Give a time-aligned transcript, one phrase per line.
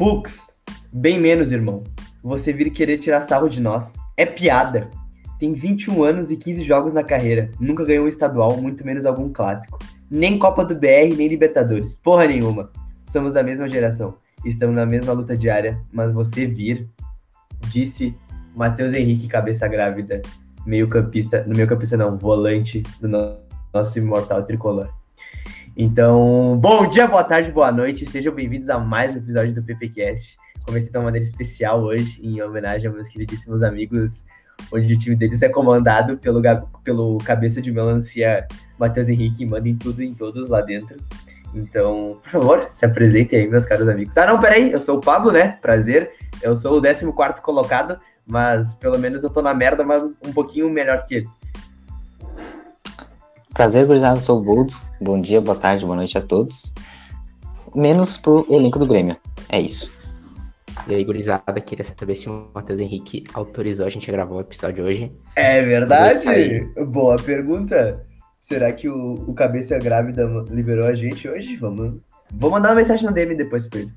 [0.00, 0.50] Fux,
[0.90, 1.82] bem menos, irmão.
[2.22, 3.92] Você vir querer tirar sarro de nós.
[4.16, 4.90] É piada.
[5.38, 7.50] Tem 21 anos e 15 jogos na carreira.
[7.60, 9.78] Nunca ganhou um estadual, muito menos algum clássico.
[10.10, 11.96] Nem Copa do BR, nem Libertadores.
[11.96, 12.70] Porra nenhuma.
[13.10, 14.14] Somos da mesma geração.
[14.42, 16.88] Estamos na mesma luta diária, mas você vir,
[17.68, 18.14] disse
[18.56, 20.22] Matheus Henrique, cabeça grávida,
[20.64, 23.36] meio campista, no meio campista não, volante do
[23.74, 24.88] nosso imortal tricolor.
[25.82, 30.36] Então, bom dia, boa tarde, boa noite, sejam bem-vindos a mais um episódio do PPcast.
[30.66, 34.22] Comecei de uma maneira especial hoje, em homenagem aos meus queridíssimos amigos,
[34.70, 36.42] onde o time deles é comandado pelo,
[36.84, 38.46] pelo cabeça de melancia
[38.78, 40.98] Matheus Henrique, e mandem tudo em todos lá dentro.
[41.54, 44.14] Então, por favor, se apresentem aí, meus caros amigos.
[44.18, 45.56] Ah, não, peraí, eu sou o Pablo, né?
[45.62, 46.10] Prazer.
[46.42, 50.68] Eu sou o 14 colocado, mas pelo menos eu tô na merda, mas um pouquinho
[50.68, 51.30] melhor que eles.
[53.52, 54.74] Prazer, gurizada, sou o Boldo.
[55.00, 56.72] Bom dia, boa tarde, boa noite a todos.
[57.74, 59.16] Menos pro elenco do Grêmio.
[59.48, 59.92] É isso.
[60.86, 64.40] E aí, gurizada, queria saber se o Matheus Henrique autorizou a gente a gravar o
[64.40, 65.10] episódio hoje.
[65.34, 66.64] É verdade?
[66.88, 68.06] Boa pergunta.
[68.40, 71.56] Será que o, o Cabeça Grávida liberou a gente hoje?
[71.56, 72.00] Vamos.
[72.32, 73.92] Vou mandar uma mensagem no DM depois pra ele.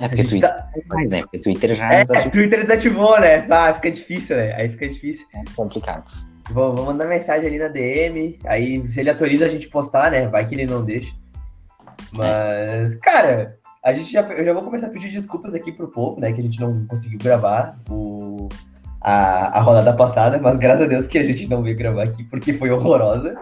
[0.00, 0.68] É porque Twitter tá...
[0.88, 1.20] mais, né?
[1.22, 2.32] Porque Twitter já é, desativou.
[2.32, 3.46] Twitter desativou, né?
[3.48, 4.54] Ah, fica difícil, né?
[4.54, 5.26] Aí fica difícil.
[5.34, 6.31] É complicado.
[6.50, 8.38] Vou, vou mandar mensagem ali na DM.
[8.44, 10.26] Aí, se ele autoriza a gente postar, né?
[10.26, 11.14] Vai que ele não deixa.
[12.16, 12.96] Mas, é.
[13.00, 16.32] cara, a gente já, eu já vou começar a pedir desculpas aqui pro povo, né?
[16.32, 18.48] Que a gente não conseguiu gravar o,
[19.00, 22.24] a, a rodada passada, mas graças a Deus que a gente não veio gravar aqui,
[22.24, 23.34] porque foi horrorosa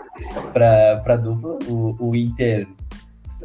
[0.52, 1.58] pra, pra dupla.
[1.68, 2.66] O, o Inter.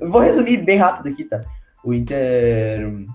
[0.01, 1.41] Vou resumir bem rápido aqui, tá?
[1.83, 3.05] O Inter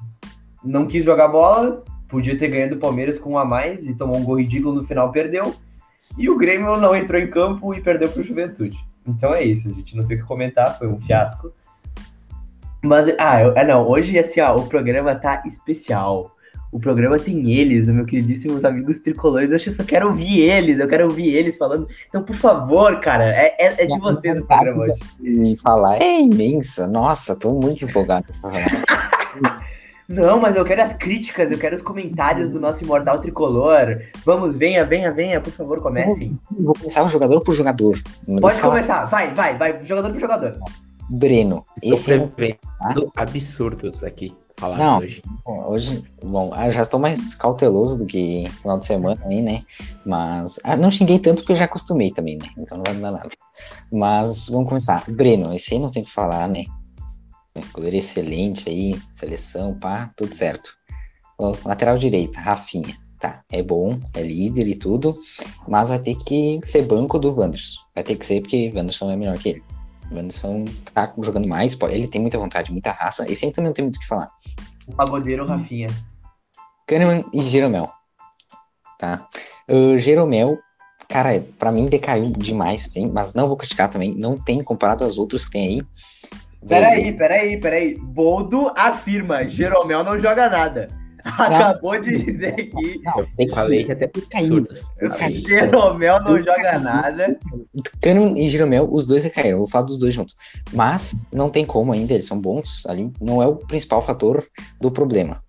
[0.63, 4.17] não quis jogar bola, podia ter ganhado o Palmeiras com um a mais e tomou
[4.17, 5.55] um gol ridículo no final, perdeu.
[6.19, 8.77] E o Grêmio não entrou em campo e perdeu pro Juventude.
[9.07, 11.53] Então é isso, a gente não tem o que comentar, foi um fiasco.
[12.83, 16.35] Mas, ah, eu, ah, não, hoje, assim, ó, o programa tá especial.
[16.73, 19.51] O programa tem eles, meus queridíssimos amigos tricolores.
[19.51, 21.89] Hoje eu só quero ouvir eles, eu quero ouvir eles falando.
[22.09, 25.57] Então, por favor, cara, é, é, é de vocês o programa hoje.
[25.57, 26.87] Falar é imensa.
[26.87, 28.27] Nossa, tô muito empolgado.
[30.11, 34.03] Não, mas eu quero as críticas, eu quero os comentários do nosso imortal tricolor.
[34.25, 36.37] Vamos, venha, venha, venha, por favor, comecem.
[36.51, 38.03] Vou começar um jogador por jogador.
[38.41, 40.59] Pode começar, vai, vai, vai, jogador por jogador.
[41.09, 41.65] Breno.
[41.81, 42.29] Esse é um...
[43.15, 45.23] absurdos aqui falar Não, hoje.
[45.47, 49.63] Hoje, bom, eu já estou mais cauteloso do que final de semana aí, né?
[50.05, 52.49] Mas ah, não xinguei tanto porque eu já acostumei também, né?
[52.59, 53.31] Então não vai mudar nada.
[53.91, 55.05] Mas vamos começar.
[55.09, 56.65] Breno, esse aí não tem que falar, né?
[57.73, 60.75] Goleiro excelente aí, seleção, pá, tudo certo.
[61.39, 62.97] Bom, lateral direita, Rafinha.
[63.19, 65.21] Tá, é bom, é líder e tudo,
[65.69, 67.83] mas vai ter que ser banco do Wanderson.
[67.95, 69.63] Vai ter que ser porque Wanderson é melhor que ele.
[70.11, 73.31] O Wanderson tá jogando mais, ele tem muita vontade, muita raça.
[73.31, 74.31] Esse aí também não tem muito o que falar.
[74.87, 75.89] O pagodeiro Rafinha.
[76.87, 77.91] Kahneman e Jeromel.
[78.99, 79.29] Tá?
[79.69, 80.59] O Jeromel,
[81.09, 84.15] cara, para mim decaiu demais, sim, mas não vou criticar também.
[84.17, 85.87] Não tem comparado aos outros que tem aí.
[86.67, 87.97] Peraí, peraí, peraí.
[87.99, 90.89] Boldo afirma: Jeromel não joga nada.
[91.25, 93.01] Acabou de dizer aqui.
[93.03, 94.85] Não, eu falei que até absurdas.
[95.31, 97.39] Jeromel não joga nada.
[98.01, 99.59] Cano e Jeromel, os dois recaíram.
[99.59, 100.35] Vou falar dos dois juntos.
[100.73, 103.13] Mas não tem como ainda, eles são bons ali.
[103.21, 104.47] Não é o principal fator
[104.81, 105.43] do problema.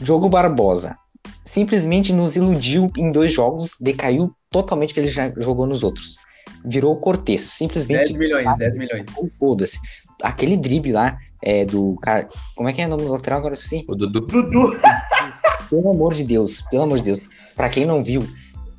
[0.00, 0.96] Diogo Barbosa
[1.44, 6.16] simplesmente nos iludiu em dois jogos, decaiu totalmente que ele já jogou nos outros.
[6.64, 8.12] Virou Cortez, simplesmente.
[8.12, 9.04] 10 milhões, 10 milhões.
[9.38, 9.78] Foda-se.
[10.22, 12.28] Aquele drible lá é, do cara.
[12.54, 13.84] Como é que é o nome do lateral agora sim?
[13.88, 14.20] O Dudu.
[14.20, 14.72] Dudu.
[15.70, 17.28] Pelo amor de Deus, pelo amor de Deus.
[17.56, 18.22] Pra quem não viu,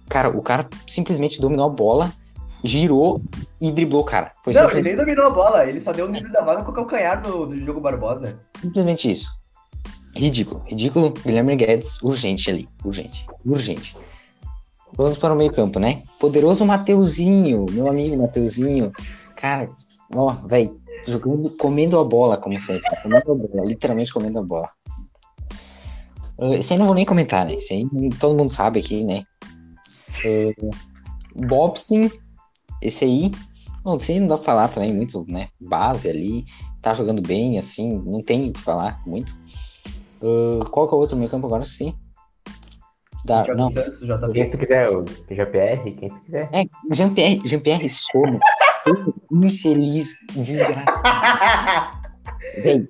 [0.08, 2.14] cara, o cara simplesmente dominou a bola,
[2.64, 3.22] girou
[3.60, 4.32] e driblou o cara.
[4.42, 6.72] Foi não, ele nem dominou a bola, ele só deu o nível da vaga com
[6.72, 8.40] o calcanhar do, do jogo Barbosa.
[8.54, 9.30] Simplesmente isso.
[10.16, 11.14] Ridículo, ridículo.
[11.26, 13.96] Guilherme Guedes, urgente ali, urgente, urgente.
[14.94, 16.04] Vamos para o meio campo, né?
[16.20, 18.92] Poderoso Mateuzinho, meu amigo Mateuzinho.
[19.36, 19.70] Cara,
[20.14, 22.90] ó, velho, jogando, comendo a bola, como sempre.
[23.02, 24.70] Comendo a bola, literalmente comendo a bola.
[26.38, 27.56] Uh, esse aí não vou nem comentar, né?
[27.56, 27.88] Esse aí
[28.20, 29.24] todo mundo sabe aqui, né?
[30.24, 32.10] Uh, Bobson,
[32.82, 33.32] esse aí.
[33.84, 35.50] Não, esse aí não dá pra falar também muito, né?
[35.60, 36.46] Base ali,
[36.82, 39.36] tá jogando bem, assim, não tem o que falar muito.
[40.22, 41.64] Uh, qual que é o outro meio campo agora?
[41.64, 41.94] Sim.
[43.26, 43.70] Da, não.
[43.70, 44.00] Santos,
[44.34, 46.50] Quem tu quiser, o GPR, quem tu quiser.
[46.54, 48.40] É, Jean-Pierre, Jean-Pierre Sono.
[49.32, 52.02] infeliz, desgraçado.
[52.64, 52.86] Vem,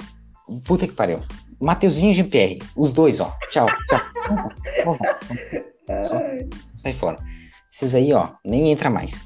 [0.63, 1.19] puta que pariu.
[1.59, 3.35] Mateuzinho e GPR, os dois, ó.
[3.49, 3.99] Tchau, tchau.
[4.75, 6.17] Só, só, só,
[6.75, 7.17] sai fora.
[7.73, 9.25] Esses aí, ó, nem entra mais.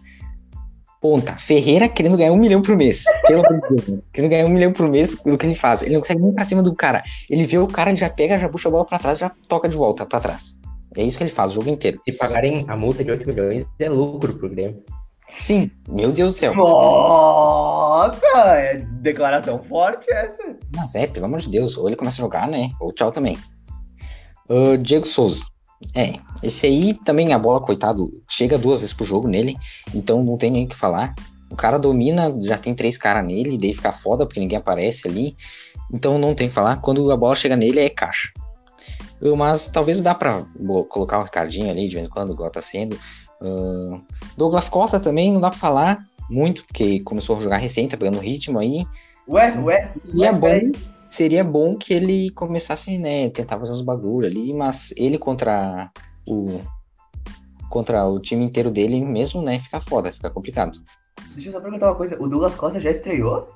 [1.02, 1.36] Ponta.
[1.38, 3.04] Ferreira querendo ganhar um milhão por mês.
[3.26, 4.00] Pelo amor de Deus, né?
[4.14, 5.82] Querendo ganhar um milhão por mês do que ele faz.
[5.82, 7.02] Ele não consegue nem pra cima do cara.
[7.30, 9.76] Ele vê o cara, já pega, já puxa a bola pra trás, já toca de
[9.76, 10.60] volta pra trás.
[10.96, 11.98] É isso que ele faz o jogo inteiro.
[12.04, 14.84] Se pagarem a multa de 8 milhões, é lucro pro Grêmio.
[15.32, 16.54] Sim, meu Deus do céu.
[16.56, 18.26] Nossa,
[18.56, 20.56] é declaração forte essa.
[20.76, 22.70] Mas é, pelo amor de Deus, ou ele começa a jogar, né?
[22.80, 23.38] Ou tchau também.
[24.50, 25.44] Ah, Diego Souza.
[25.96, 26.14] É,
[26.44, 29.56] esse aí também a bola, coitado, chega duas vezes pro jogo nele,
[29.96, 31.16] então não tem nem o que falar.
[31.50, 35.36] O cara domina, já tem três caras nele, daí fica foda porque ninguém aparece ali.
[35.94, 36.78] Então não tem o que falar.
[36.78, 38.30] Quando a bola chega nele, é caixa.
[39.22, 42.50] Uh, Mas talvez dá pra bo- colocar o Ricardinho ali de vez em quando, igual
[42.50, 42.98] tá sendo.
[43.42, 44.00] Ah,
[44.38, 48.20] Douglas Costa também não dá pra falar muito, porque começou a jogar recente, tá pegando
[48.20, 48.86] ritmo aí.
[49.28, 49.88] Ué, ué.
[49.88, 50.72] Seria ué, bom,
[51.10, 55.90] seria bom que ele começasse, né, tentar fazer uns bagulho ali, mas ele contra
[56.28, 56.60] o
[57.70, 60.78] contra o time inteiro dele mesmo, né, fica foda, fica complicado.
[61.34, 62.22] Deixa eu só perguntar uma coisa.
[62.22, 63.48] O Douglas Costa já estreou?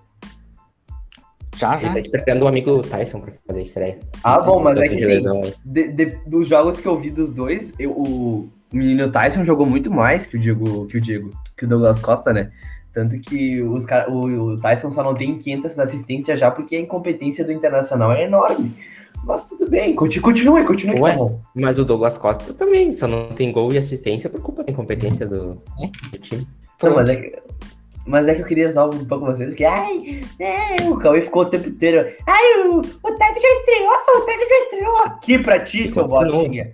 [1.58, 1.94] Já, Ele já.
[1.94, 4.00] tá esperando o amigo Tyson pra fazer a estreia.
[4.24, 7.32] Ah, bom, mas é Tanto que assim, de- de- dos jogos que eu vi dos
[7.32, 11.66] dois, eu- o menino Tyson jogou muito mais que o Diego, que o Diego, que
[11.66, 12.52] o Douglas Costa, né?
[12.94, 16.80] Tanto que os cara, o, o Tyson só não tem 500 assistências já porque a
[16.80, 18.74] incompetência do Internacional é enorme.
[19.24, 20.96] Mas tudo bem, conti- continue, continue.
[20.96, 21.12] que Ué?
[21.12, 21.42] tá bom.
[21.56, 25.26] Mas o Douglas Costa também, só não tem gol e assistência por culpa da incompetência
[25.26, 25.62] do,
[26.12, 26.48] do time.
[26.84, 27.38] Não, mas, é que,
[28.06, 31.44] mas é que eu queria só um pouco vocês, porque, ai, é, o Cauê ficou
[31.44, 35.92] o tempo inteiro, ai, o, o já estreou, o Tyson já estreou aqui pra ti,
[35.92, 36.38] seu Continua.
[36.38, 36.72] botinha.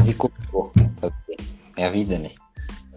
[0.00, 0.30] Zicou.
[1.76, 2.30] É a vida, né?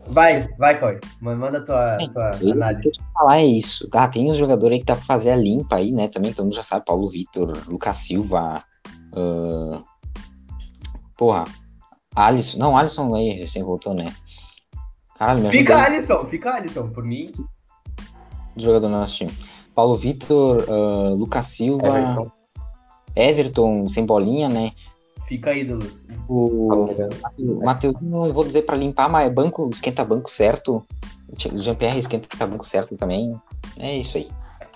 [0.08, 0.78] Vai, vai,
[1.22, 2.88] Ma- manda tua, tua Isso aí, o que análise.
[2.88, 3.88] eu te falar é isso.
[3.94, 6.08] Ah, tem os jogadores aí que dá pra fazer a limpa aí, né?
[6.08, 8.64] Também todo mundo já sabe, Paulo Vitor, Lucas Silva,
[9.16, 9.82] ah,
[11.18, 11.44] porra,
[12.16, 12.58] Alisson.
[12.58, 14.06] Não, Alisson aí recém voltou, né?
[15.18, 15.78] Caralho, me Fica.
[15.78, 17.20] Alisson, fica Alisson, por mim.
[18.58, 19.32] jogador do nosso time.
[19.74, 22.32] Paulo Vitor, ah, Lucas Silva, Everton.
[23.16, 23.88] Everton.
[23.88, 24.72] sem bolinha, né?
[25.31, 26.04] Fica ídolos.
[26.28, 26.86] O
[27.63, 30.86] Matheus, não vou dizer pra limpar, mas é banco, esquenta banco certo.
[31.30, 33.31] O Jean-Pierre esquenta banco certo também.
[33.80, 34.28] É isso aí.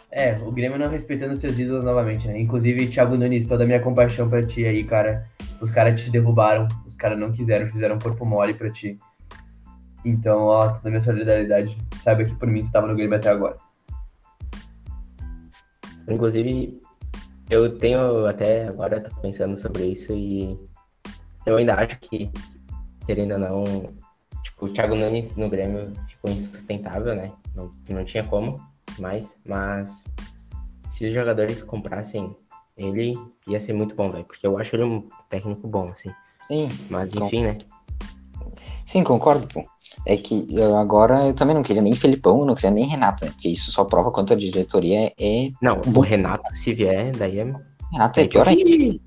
[0.09, 2.39] É, o Grêmio não respeitando seus ídolos novamente, né?
[2.39, 5.25] Inclusive, Thiago Nunes, toda a minha compaixão pra ti aí, cara.
[5.59, 8.97] Os caras te derrubaram, os caras não quiseram, fizeram corpo mole pra ti.
[10.05, 11.77] Então, ó, toda a minha solidariedade.
[12.01, 13.57] Saiba que por mim tu tava no Grêmio até agora.
[16.07, 16.79] Inclusive,
[17.49, 20.57] eu tenho até agora tô pensando sobre isso e
[21.45, 22.31] eu ainda acho que,
[23.05, 23.63] querendo ou não,
[24.43, 27.31] tipo, o Thiago Nunes no Grêmio ficou insustentável, né?
[27.55, 28.59] Não, não tinha como
[28.97, 30.03] mais, mas
[30.89, 32.35] se os jogadores comprassem
[32.77, 36.11] ele, ia ser muito bom, velho, porque eu acho ele um técnico bom, assim.
[36.41, 37.57] Sim, Mas enfim, né?
[38.85, 39.65] sim, concordo, pô.
[40.05, 43.31] É que eu agora eu também não queria nem Felipão, não queria nem Renato, né?
[43.31, 45.49] Porque isso só prova quanto a diretoria é.
[45.61, 47.53] Não, o Renato, se vier, daí é.
[47.91, 48.63] Renato é pior ainda.
[48.63, 49.01] que-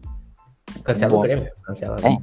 [0.85, 1.19] Cancela Bom.
[1.19, 1.49] o Grêmio.
[1.65, 1.97] Cancela.
[2.03, 2.19] É.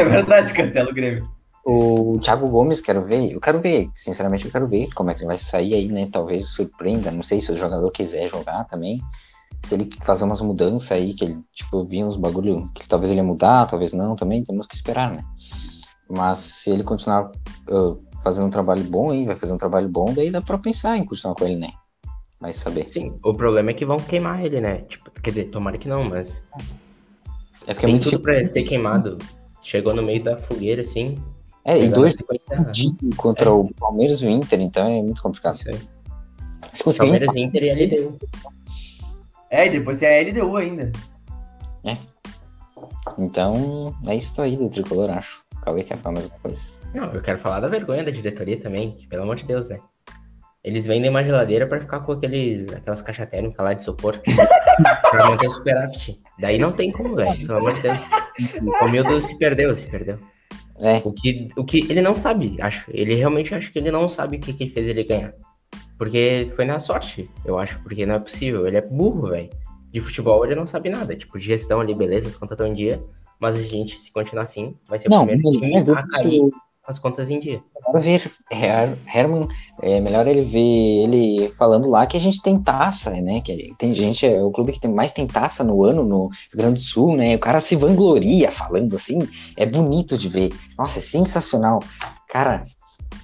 [0.00, 1.28] É verdade, cancela o Grêmio.
[1.64, 3.32] O Thiago Gomes, quero ver.
[3.32, 6.08] Eu quero ver, sinceramente, eu quero ver como é que ele vai sair aí, né?
[6.10, 7.10] Talvez surpreenda.
[7.10, 9.00] Não sei se o jogador quiser jogar também.
[9.64, 13.20] Se ele fazer umas mudanças aí, que ele, tipo, vi uns bagulho que talvez ele
[13.20, 15.22] ia mudar, talvez não também, temos que esperar, né?
[16.08, 17.30] Mas se ele continuar
[17.70, 20.96] ah, fazendo um trabalho bom aí, vai fazer um trabalho bom, daí dá pra pensar
[20.96, 21.72] em continuar com ele, né?
[22.40, 22.88] Vai saber.
[22.88, 24.78] Sim, o problema é que vão queimar ele, né?
[24.88, 26.42] Tipo, quer dizer, tomara que não, mas
[27.66, 28.20] É porque é tem muito tudo difícil.
[28.20, 29.18] pra ser queimado.
[29.62, 31.16] Chegou no meio da fogueira, assim.
[31.64, 32.16] É, e dois
[33.16, 35.56] contra o Palmeiras e o Inter, então é muito complicado.
[35.56, 35.78] Isso aí.
[36.72, 38.18] Se conseguir Palmeiras, Inter e LDU.
[39.50, 40.90] É, e depois tem a LDU ainda.
[43.18, 45.42] Então, é isso aí do tricolor, acho.
[45.62, 46.62] Cauê quer falar mais alguma coisa.
[46.94, 49.78] Não, eu quero falar da vergonha da diretoria também, que, pelo amor de Deus, né?
[50.62, 54.20] Eles vendem uma geladeira pra ficar com aqueles, aquelas caixas térmicas lá de isopor.
[55.10, 56.20] pra manter superávit.
[56.38, 57.46] Daí não tem como, velho.
[57.46, 57.98] Pelo amor de Deus.
[58.82, 60.18] O Mildo se perdeu, se perdeu.
[60.78, 62.90] É, O que, o que ele não sabe, acho.
[62.92, 65.32] Ele realmente acho que ele não sabe o que, que fez ele ganhar.
[65.96, 67.78] Porque foi na sorte, eu acho.
[67.82, 68.66] Porque não é possível.
[68.66, 69.50] Ele é burro, velho.
[69.90, 71.16] De futebol ele não sabe nada.
[71.16, 73.02] Tipo, de gestão ali, beleza, as contas estão em dia.
[73.38, 76.50] Mas a gente, se continuar assim, vai ser o não, primeiro melhor time a cair
[76.86, 77.62] as contas em dia.
[77.86, 79.46] melhor ver Her- Herman,
[79.82, 83.40] é melhor ele ver ele falando lá que a gente tem taça, né?
[83.40, 86.56] Que tem gente, é o clube que tem mais tem taça no ano no Rio
[86.56, 87.36] Grande do Sul, né?
[87.36, 89.18] O cara se vangloria falando assim,
[89.56, 90.52] é bonito de ver.
[90.76, 91.80] Nossa, é sensacional.
[92.28, 92.64] Cara,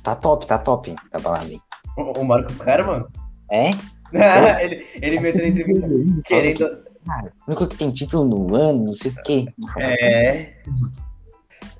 [0.02, 1.58] tá top, tá top a balada aí.
[1.96, 3.04] O, o Marcos Herman?
[3.50, 3.70] É?
[4.62, 5.88] ele ele meteu na entrevista
[6.24, 6.86] querendo.
[7.06, 9.46] Cara, o único que tem título no ano, não sei o quê.
[9.78, 10.54] É.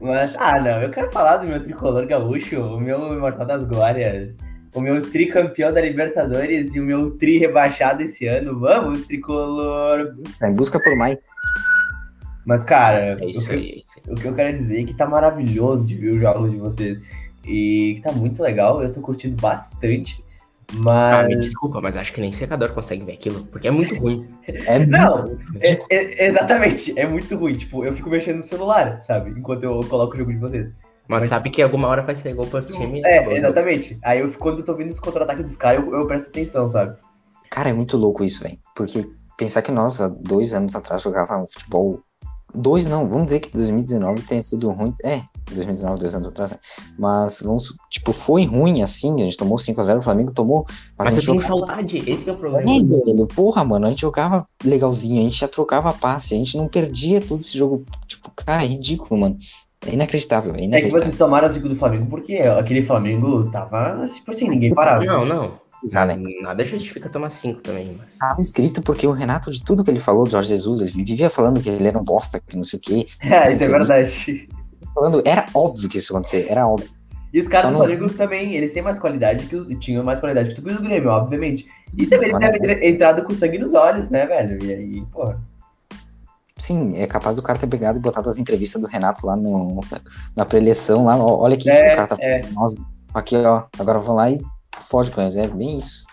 [0.00, 4.36] Mas, ah, não, eu quero falar do meu tricolor gaúcho, o meu Imortal das Glórias.
[4.74, 8.60] o meu tricampeão da Libertadores e o meu tri rebaixado esse ano.
[8.60, 10.10] Vamos, tricolor!
[10.42, 11.20] Em busca por mais.
[12.44, 14.12] Mas, cara, É isso o, que, aí, é isso aí.
[14.12, 17.02] o que eu quero dizer é que tá maravilhoso de ver os jogos de vocês.
[17.44, 20.22] E que tá muito legal, eu tô curtindo bastante.
[20.72, 21.46] Ah, me Mas.
[21.46, 24.26] desculpa, mas acho que nem secador consegue ver aquilo, porque é muito ruim.
[24.46, 27.54] É Não, muito- é- é- exatamente, é muito ruim.
[27.56, 29.30] Tipo, eu fico mexendo no celular, sabe?
[29.30, 30.70] Enquanto eu coloco o jogo de vocês.
[31.08, 33.00] Mas sabe que alguma hora vai ser gol pro time.
[33.00, 33.96] e É, exatamente.
[34.02, 36.96] Aí eu, quando eu tô vendo os contra-ataques dos caras, eu, eu presto atenção, sabe?
[37.48, 38.58] Cara, é muito louco isso, velho.
[38.74, 42.00] Porque pensar que nós, há dois anos atrás, jogávamos futebol.
[42.56, 44.94] Dois não, vamos dizer que 2019 tenha sido ruim.
[45.04, 45.22] É,
[45.52, 46.58] 2019, dois anos atrás, né?
[46.98, 49.14] Mas, vamos, tipo, foi ruim assim.
[49.14, 50.64] A gente tomou 5x0, o Flamengo tomou.
[50.98, 51.66] Mas, Mas a eu gente tenho jogava.
[51.66, 52.70] saudade, esse que é o problema.
[52.70, 56.56] É, velho, porra, mano, a gente jogava legalzinho, a gente já trocava passe, a gente
[56.56, 57.84] não perdia todo esse jogo.
[58.06, 59.36] Tipo, cara, é ridículo, mano.
[59.86, 61.06] É inacreditável, é É que inacreditável.
[61.06, 65.04] vocês tomaram a cinco do Flamengo porque aquele Flamengo tava, tipo assim, ninguém parava.
[65.04, 65.48] Não, não.
[65.86, 66.16] Já, né?
[66.42, 68.16] Nada justifica tomar cinco também, mas.
[68.18, 71.30] Tava escrito porque o Renato, de tudo que ele falou do Jorge Jesus, ele vivia
[71.30, 73.06] falando que ele era um bosta, que não sei o quê.
[73.20, 74.48] É, isso é verdade.
[74.94, 76.90] Falando, era óbvio que isso ia acontecer, era óbvio.
[77.32, 80.54] E os caras do Flamengo também, eles têm mais qualidade que os, tinham mais qualidade
[80.54, 81.66] que o do Grêmio, obviamente.
[81.98, 84.64] E também eles devem entrado com sangue nos olhos, né, velho?
[84.64, 85.38] E aí, porra.
[86.56, 89.80] Sim, é capaz do cara ter pegado e botado as entrevistas do Renato lá no,
[90.34, 92.42] na pré-eleição, lá, ó, olha aqui, É, o cara tá é.
[92.42, 92.74] falando, nós,
[93.12, 94.38] aqui, ó, agora vão lá e
[94.80, 96.04] fode com é bem isso.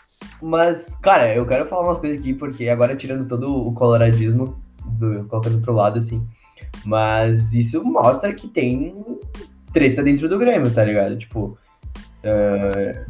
[0.42, 5.26] Mas, cara, eu quero falar umas coisas aqui, porque agora tirando todo o coloradismo, do,
[5.26, 6.26] colocando pro lado, assim.
[6.86, 8.96] Mas isso mostra que tem
[9.72, 11.18] treta dentro do Grêmio, tá ligado?
[11.18, 11.58] Tipo,
[12.24, 13.06] é,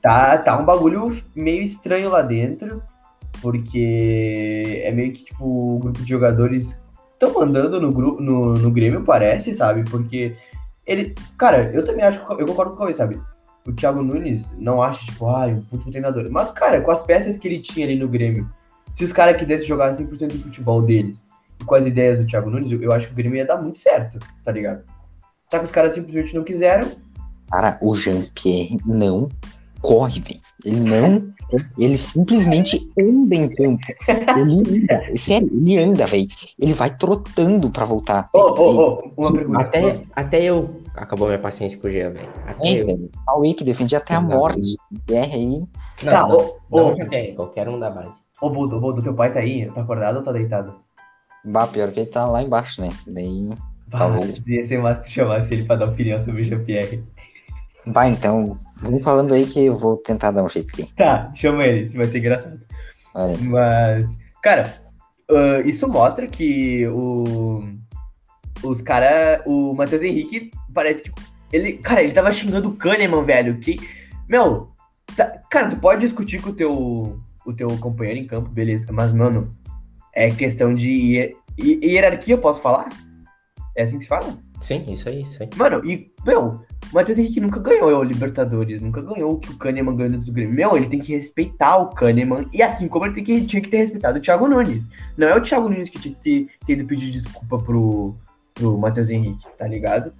[0.00, 2.82] tá, tá um bagulho meio estranho lá dentro,
[3.40, 6.78] porque é meio que, tipo, o grupo de jogadores
[7.12, 9.88] estão mandando no, grupo, no, no Grêmio, parece, sabe?
[9.88, 10.36] Porque
[10.86, 11.14] ele.
[11.38, 13.20] Cara, eu também acho, eu concordo com o Cauê, sabe?
[13.70, 16.28] O Thiago Nunes não acha, tipo, ai, um puto treinador.
[16.30, 18.50] Mas, cara, com as peças que ele tinha ali no Grêmio,
[18.94, 21.22] se os caras quisessem jogar 100% do futebol deles
[21.60, 23.62] e com as ideias do Thiago Nunes, eu, eu acho que o Grêmio ia dar
[23.62, 24.82] muito certo, tá ligado?
[25.48, 26.90] Só que os caras simplesmente não quiseram.
[27.48, 29.28] Cara, o Jean-Pierre não
[29.80, 30.40] corre, velho.
[30.64, 31.32] Ele não.
[31.78, 33.84] Ele simplesmente anda em campo.
[34.08, 35.02] Ele anda.
[35.16, 36.28] Sério, ele anda, velho.
[36.58, 38.28] Ele vai trotando pra voltar.
[38.32, 39.60] Ô, ô, ô, uma pergunta.
[39.60, 40.79] Até, até eu.
[40.94, 42.28] Acabou minha paciência com o Jean, velho.
[42.46, 43.54] Até É, eu.
[43.56, 44.76] que defendia até a morte.
[45.06, 45.46] Guerra aí.
[45.46, 45.66] Não,
[46.04, 48.18] Tá, não, ô, não ô, qualquer, qualquer um da base.
[48.40, 49.70] ô, Budo, ô, Budo, teu pai tá aí?
[49.70, 50.74] Tá acordado ou tá deitado?
[51.44, 52.88] Bah, pior que ele tá lá embaixo, né?
[53.06, 53.50] Daí.
[53.90, 54.38] Talvez.
[54.38, 57.02] Ah, ia ser massa se chamasse ele pra dar opinião sobre o Jean-Pierre.
[57.86, 58.58] Bah, então.
[58.76, 60.92] Vamos falando aí que eu vou tentar dar um jeito aqui.
[60.94, 62.60] Tá, chama ele, isso vai ser engraçado.
[63.14, 63.36] Olha.
[63.38, 64.64] Mas, cara,
[65.30, 67.62] ah, isso mostra que o.
[68.62, 69.40] Os caras.
[69.46, 71.10] O Matheus Henrique parece que.
[71.52, 71.74] Ele.
[71.74, 73.58] Cara, ele tava xingando o Kahneman, velho.
[73.58, 73.76] Que.
[74.28, 74.68] Meu.
[75.16, 77.20] tá- cara, tu pode discutir com o teu.
[77.46, 78.86] O teu companheiro em campo, beleza.
[78.92, 79.48] Mas, mano,
[80.14, 82.88] é questão de hier- hi- hierarquia, eu posso falar?
[83.74, 84.36] É assim que se fala?
[84.60, 85.48] Sim, isso aí, isso aí.
[85.56, 89.56] Mano, e, meu, o Matheus Henrique nunca ganhou o Libertadores, nunca ganhou o que o
[89.56, 90.54] Kahneman ganhou dentro do Grêmio.
[90.54, 93.70] Meu, ele tem que respeitar o Kahneman, e assim como ele tem que, tinha que
[93.70, 94.86] ter respeitado o Thiago Nunes.
[95.16, 98.14] Não é o Thiago Nunes que tinha que ter, ter ido pedir desculpa pro,
[98.60, 100.12] pro Matheus Henrique, tá ligado?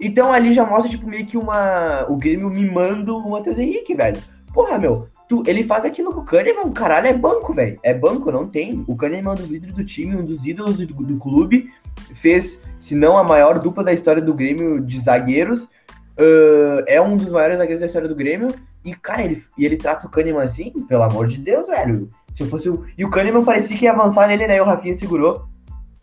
[0.00, 2.06] Então ali já mostra, tipo, meio que uma.
[2.08, 4.20] O Grêmio mimando o Matheus Henrique, velho.
[4.52, 7.78] Porra, meu, tu, ele faz aquilo com o Kahneman, caralho, é banco, velho.
[7.82, 8.84] É banco, não tem.
[8.86, 11.70] O Kahneman é um dos líderes do time, um dos ídolos do, do clube.
[12.14, 15.68] Fez, se não a maior dupla da história do Grêmio de zagueiros.
[16.18, 18.48] Ah, é um dos maiores zagueiros da história do Grêmio.
[18.84, 22.08] E, cara, ele, e ele trata o Kahneman assim, pelo amor de Deus, velho.
[22.32, 22.86] Se eu fosse o.
[22.96, 24.56] E o Kahneman parecia que ia avançar nele, né?
[24.56, 25.46] E o Rafinha segurou.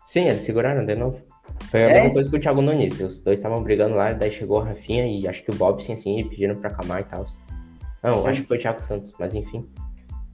[0.06, 1.18] Sim, eles seguraram de novo.
[1.70, 1.94] Foi a É?
[1.94, 3.00] mesma coisa que o Thiago Nunes.
[3.00, 5.92] Os dois estavam brigando lá, daí chegou o Rafinha e acho que o Bob, sim,
[5.94, 7.26] assim, pedindo pra acalmar e tal.
[8.02, 8.28] Não, Sim.
[8.28, 9.66] acho que foi o Thiago Santos, mas enfim.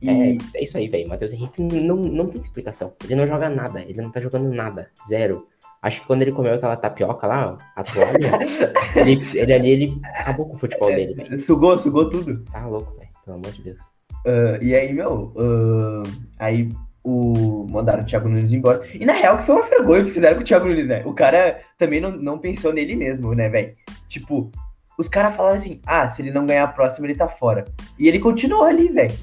[0.03, 1.09] E, É, é isso aí, velho.
[1.09, 2.93] Matheus Henrique não, não tem explicação.
[3.05, 4.89] Ele não joga nada, ele não tá jogando nada.
[5.09, 5.47] Zero.
[5.83, 8.39] Acho que quando ele comeu aquela tapioca lá, a toalha,
[8.97, 11.39] ele, ele ali, ele acabou com o futebol dele, velho.
[11.41, 12.45] sugou, sugou tudo.
[12.53, 13.09] Tá louco, velho.
[13.25, 13.79] Pelo amor de Deus.
[14.27, 16.03] Ah, e aí, meu, ah,
[16.39, 16.69] aí
[17.03, 18.87] o mandaram o Thiago Nunes embora.
[18.95, 21.03] E na real que foi uma vergonha que fizeram com o Thiago Nunes, né?
[21.05, 23.73] O cara também não, não pensou nele mesmo, né, velho?
[24.09, 24.51] Tipo,
[24.99, 27.65] os caras falaram assim, ah, se ele não ganhar a próxima, ele tá fora.
[27.99, 29.15] E ele continuou ali, velho.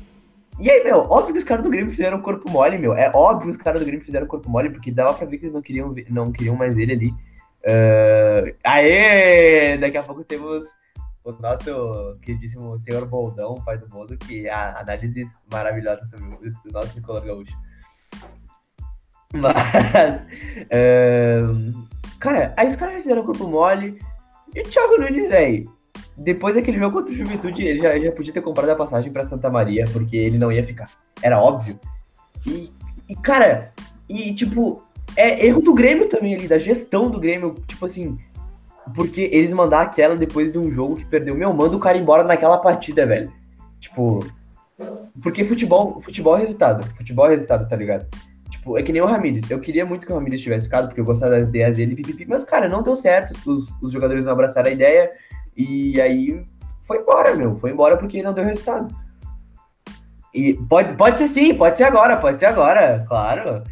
[0.59, 2.95] E aí, meu, óbvio que os caras do Grêmio fizeram corpo mole, meu.
[2.95, 5.45] É óbvio que os caras do Grêmio fizeram corpo mole, porque dava pra ver que
[5.45, 7.13] eles não queriam, não queriam mais ele ali.
[8.63, 9.77] Ah, aê!
[9.77, 10.65] Daqui a pouco temos
[11.23, 16.93] o nosso queridíssimo senhor Boldão, pai do Bodo, que há análises maravilhosas sobre o nosso
[16.93, 17.53] tricolor gaúcho.
[19.33, 20.25] Mas,
[20.71, 21.73] ahn,
[22.19, 23.99] cara, aí os caras fizeram o corpo mole
[24.55, 25.71] e o Thiago Nunes, velho,
[26.17, 29.11] depois daquele jogo contra o Juventude, ele já, ele já podia ter comprado a passagem
[29.11, 30.89] pra Santa Maria, porque ele não ia ficar.
[31.21, 31.79] Era óbvio.
[32.45, 32.71] E,
[33.07, 33.71] e, cara,
[34.09, 34.83] e tipo,
[35.15, 38.17] é erro do Grêmio também ali, da gestão do Grêmio, tipo assim,
[38.95, 41.35] porque eles mandar aquela depois de um jogo que perdeu.
[41.35, 43.31] Meu, manda o cara embora naquela partida, velho.
[43.79, 44.25] Tipo,
[45.21, 46.85] porque futebol, futebol é resultado.
[46.95, 48.07] Futebol é resultado, tá ligado?
[48.49, 49.49] Tipo, é que nem o Ramires.
[49.49, 52.25] Eu queria muito que o Ramires tivesse ficado, porque eu gostava das ideias dele, pipipi,
[52.25, 53.33] mas, cara, não deu certo.
[53.49, 55.11] Os, os jogadores não abraçaram a ideia.
[55.55, 56.45] E aí
[56.85, 57.57] foi embora, meu.
[57.57, 58.95] Foi embora porque não deu resultado.
[60.33, 63.63] E pode, pode ser sim, pode ser agora, pode ser agora, claro.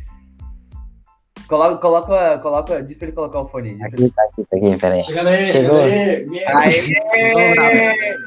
[1.48, 3.82] Coloca, coloca, coloca, diz pra ele colocar o fone.
[3.84, 5.04] Aqui, tá aqui, tá aqui, peraí.
[5.04, 5.82] Chega aí, Chegou.
[5.84, 6.46] chega aí.
[6.48, 8.18] Aê!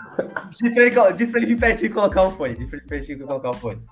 [0.50, 2.54] Diz pra, ele, diz pra ele vir pertinho e colocar o fone.
[2.54, 3.82] Diz pra ele vir pertinho e colocar o fone.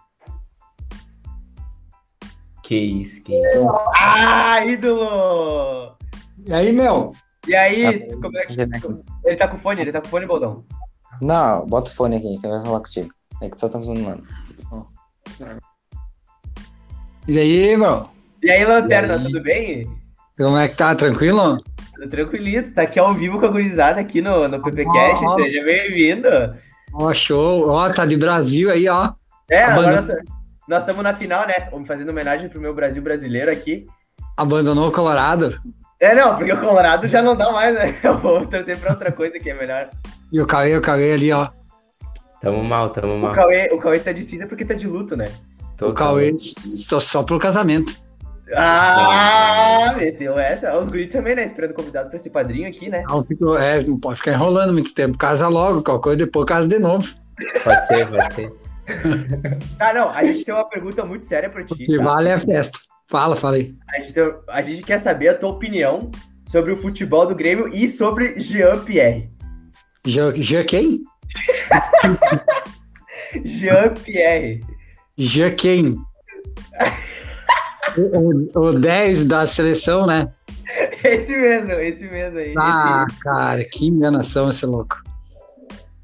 [2.62, 3.68] Que isso, que isso.
[3.98, 5.96] Ah, ídolo!
[6.44, 7.12] E aí, meu?
[7.48, 8.52] E aí, Tá como é que...
[8.52, 8.80] você vai-
[9.24, 9.80] Ele tá com fone?
[9.80, 10.64] Ele tá com fone, Boldão?
[11.20, 13.10] Não, bota o fone aqui, que eu vou falar contigo.
[13.40, 14.24] É que só estamos usando mano.
[17.28, 18.08] E aí, meu?
[18.46, 19.22] E aí, Lanterna, E aí?
[19.24, 19.86] tudo bem?
[20.36, 20.94] Como é que tá?
[20.94, 21.58] Tranquilo?
[21.94, 25.34] Tudo tranquilito, tá aqui ao vivo com a gurizada aqui no, no PPCast, Ó, ó.
[25.36, 26.28] seja bem-vindo.
[26.92, 27.68] Ó, show.
[27.70, 29.12] Ó, tá de Brasil aí, ó.
[29.50, 30.22] É, agora Abandon- nós-
[30.68, 31.68] nós estamos na final, né?
[31.70, 33.86] Vamos fazendo homenagem pro meu Brasil brasileiro aqui.
[34.36, 35.58] Abandonou o Colorado.
[35.98, 37.94] É, não, porque o Colorado já não dá mais, né?
[38.04, 39.88] Eu vou torcer pra outra coisa que é melhor.
[40.32, 41.48] E o Cauê, o Cauê ali, ó.
[42.42, 43.32] Tamo mal, tamo O mal.
[43.32, 45.26] Cauê, o Cauê tá de cinza porque tá de luto, né?
[45.78, 46.34] Tô- O Cauê,
[46.88, 47.96] tô só pro casamento.
[48.54, 50.78] Ah, meteu essa.
[50.78, 51.44] Os guris também, né?
[51.44, 53.02] Esperando o convidado pra ser padrinho aqui, né?
[53.08, 55.18] Não, fico, é, não pode ficar enrolando muito tempo.
[55.18, 57.06] Casa logo, qualquer coisa, depois casa de novo.
[57.64, 58.52] Pode ser, pode ser.
[59.80, 61.72] Ah, não, a gente tem uma pergunta muito séria pra ti.
[61.72, 62.04] O que tá?
[62.04, 62.78] vale é a festa.
[63.10, 63.74] Fala, fala aí.
[63.94, 66.10] A gente, tem- a gente quer saber a tua opinião
[66.46, 69.28] sobre o futebol do Grêmio e sobre Jean Pierre.
[70.06, 71.02] Já, já quem?
[73.44, 74.60] Jean Pierre.
[75.18, 75.96] Já quem?
[77.96, 80.28] O, o, o 10 da seleção, né?
[81.04, 82.54] Esse mesmo, esse mesmo aí.
[82.58, 84.96] Ah, cara, que enganação esse louco.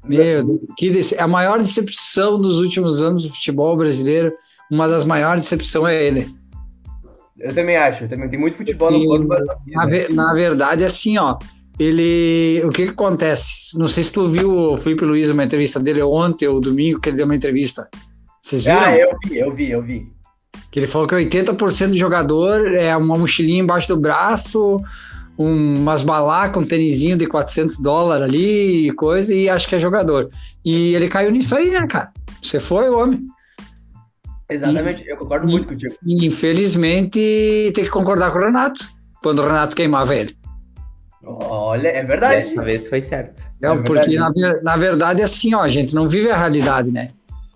[0.05, 4.33] Meu Deus, que dece- a maior decepção dos últimos anos do futebol brasileiro,
[4.71, 6.19] uma das maiores decepções é ele.
[6.21, 6.35] Esse-
[7.39, 8.07] eu também acho.
[8.07, 9.27] Também tem muito futebol no E- corpo.
[9.27, 11.37] mas- Na, ve- na verdade, assim, ó,
[11.79, 12.61] ele.
[12.65, 13.77] O que que acontece?
[13.77, 17.09] Não sei se tu viu o Felipe Luiz, uma entrevista dele ontem ou domingo, que
[17.09, 17.87] ele deu uma entrevista.
[18.41, 18.79] Vocês viram?
[18.79, 20.12] Ah, eu vi, eu vi, eu vi.
[20.71, 24.81] Que ele falou que 80% do jogador é uma mochilinha embaixo do braço,
[25.37, 29.79] um- umas balacas, um tênisinho de 400 dólares ali e coisa, e acho que é
[29.79, 30.29] jogador.
[30.65, 32.11] E ele caiu nisso aí, né, cara?
[32.41, 33.23] Você foi, homem.
[34.49, 35.95] Exatamente, eu concordo e- muito contigo.
[36.05, 38.87] E, infelizmente, tem que concordar com o Renato,
[39.21, 40.35] quando o Renato queimava ele.
[41.25, 42.49] Olha, é verdade.
[42.49, 43.41] Dessa vez foi certo.
[43.61, 44.29] Não, É porque na,
[44.61, 47.11] na verdade é assim, ó, a gente não vive a realidade, né?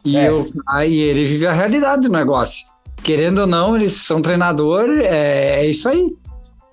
[0.05, 0.29] E, É.
[0.29, 2.65] eu, aí ele vive a realidade do negócio.
[3.07, 6.09] Querendo ou não, eles são treinador, é, é isso aí.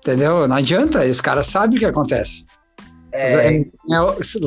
[0.01, 0.45] Entendeu?
[0.49, 2.45] Não adianta, os caras sabem o que acontece.
[3.09, 3.63] É, É, é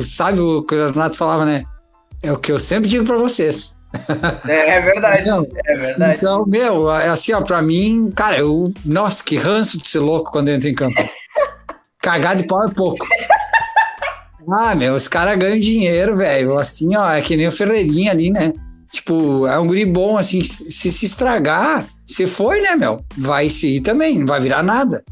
[0.05, 1.63] sabe o que o Renato falava, né?
[2.21, 3.75] É o que eu sempre digo pra vocês.
[4.47, 5.47] é, é verdade, Não.
[5.65, 6.19] é verdade.
[6.19, 8.71] Então, meu, é assim, ó, pra mim, cara, eu.
[8.85, 10.93] Nossa, que ranço de ser louco quando eu entro em campo.
[12.03, 13.03] Cagar de pau é pouco.
[14.47, 16.59] Ah, meu, os caras ganham dinheiro, velho.
[16.59, 18.53] Assim, ó, é que nem o Ferreirinha ali, né?
[18.91, 23.03] Tipo, é um guri bom, assim, se se estragar, você foi, né, meu?
[23.15, 25.03] Vai se ir também, não vai virar nada.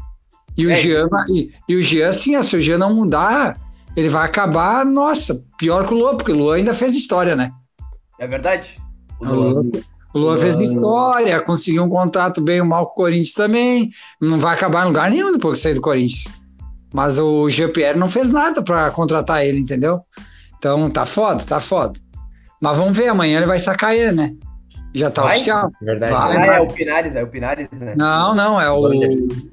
[0.56, 0.74] E o É.
[0.74, 3.56] Jean, e, e o Jean, assim, ó, se o Jean não mudar,
[3.96, 7.52] ele vai acabar, nossa, pior que o Luan, porque o Luan ainda fez história, né?
[8.18, 8.76] É verdade.
[9.20, 9.60] O Luan,
[10.12, 13.90] o Luan fez história, conseguiu um contrato bem ou mal com o Corinthians também.
[14.20, 16.34] Não vai acabar em lugar nenhum depois que sair do Corinthians.
[16.92, 20.00] Mas o Jean-Pierre não fez nada para contratar ele, entendeu?
[20.58, 22.00] Então tá foda, tá foda.
[22.60, 24.32] Mas vamos ver, amanhã ele vai sacar ele, né?
[24.94, 25.36] Já tá Vai?
[25.36, 25.70] oficial.
[25.80, 26.12] Verdade.
[26.12, 26.36] Vai.
[26.36, 27.94] Ah, é o Pinares, é o Pinares, né?
[27.96, 28.92] Não, não, é o,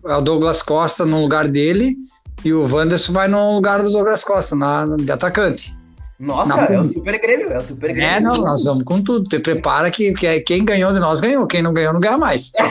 [0.07, 1.95] é o Douglas Costa no lugar dele
[2.43, 5.75] e o Wanderson vai no lugar do Douglas Costa, na, de atacante.
[6.19, 6.63] Nossa, Não.
[6.63, 8.03] é o Super Grêmio, é o Super Grêmio.
[8.03, 9.27] É, não, nós vamos com tudo.
[9.27, 12.53] Te prepara que, que quem ganhou de nós ganhou, quem não ganhou não ganha mais.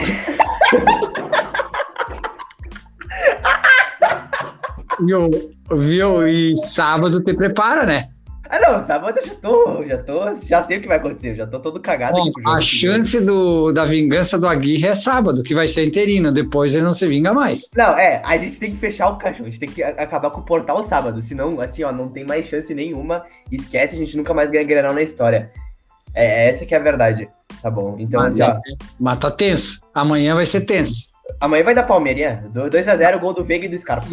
[5.01, 5.29] viu,
[5.71, 6.27] viu?
[6.27, 8.09] E sábado te prepara, né?
[8.55, 11.45] Ah, não, sábado eu já tô, já tô, já sei o que vai acontecer, já
[11.45, 15.67] tô todo cagado Bom, a chance do, da vingança do Aguirre é sábado, que vai
[15.67, 16.31] ser interino.
[16.31, 17.69] Depois ele não se vinga mais.
[17.75, 20.41] Não, é, a gente tem que fechar o caixão, a gente tem que acabar com
[20.41, 24.33] o portal sábado, senão, assim, ó, não tem mais chance nenhuma, esquece, a gente nunca
[24.33, 25.51] mais ganha Grenal na história.
[26.15, 27.29] É, essa que é a verdade,
[27.61, 27.97] tá bom?
[27.99, 29.81] Então, Mas, assim, ó, mas tá tenso.
[29.93, 31.09] Amanhã vai ser tenso.
[31.41, 34.05] amanhã vai dar Palmeirinha, 2x0, gol do Veiga e do Scarpa.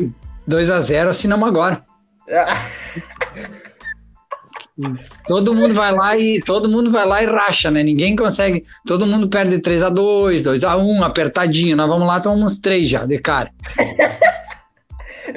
[0.48, 1.84] 2 a 0 assinamos agora.
[5.28, 7.84] todo mundo vai lá e todo mundo vai lá e racha, né?
[7.84, 8.66] Ninguém consegue.
[8.86, 11.76] Todo mundo perde 3 a 2 2 a 1 apertadinho.
[11.78, 13.52] Nós vamos lá, tomamos 3 já, de cara.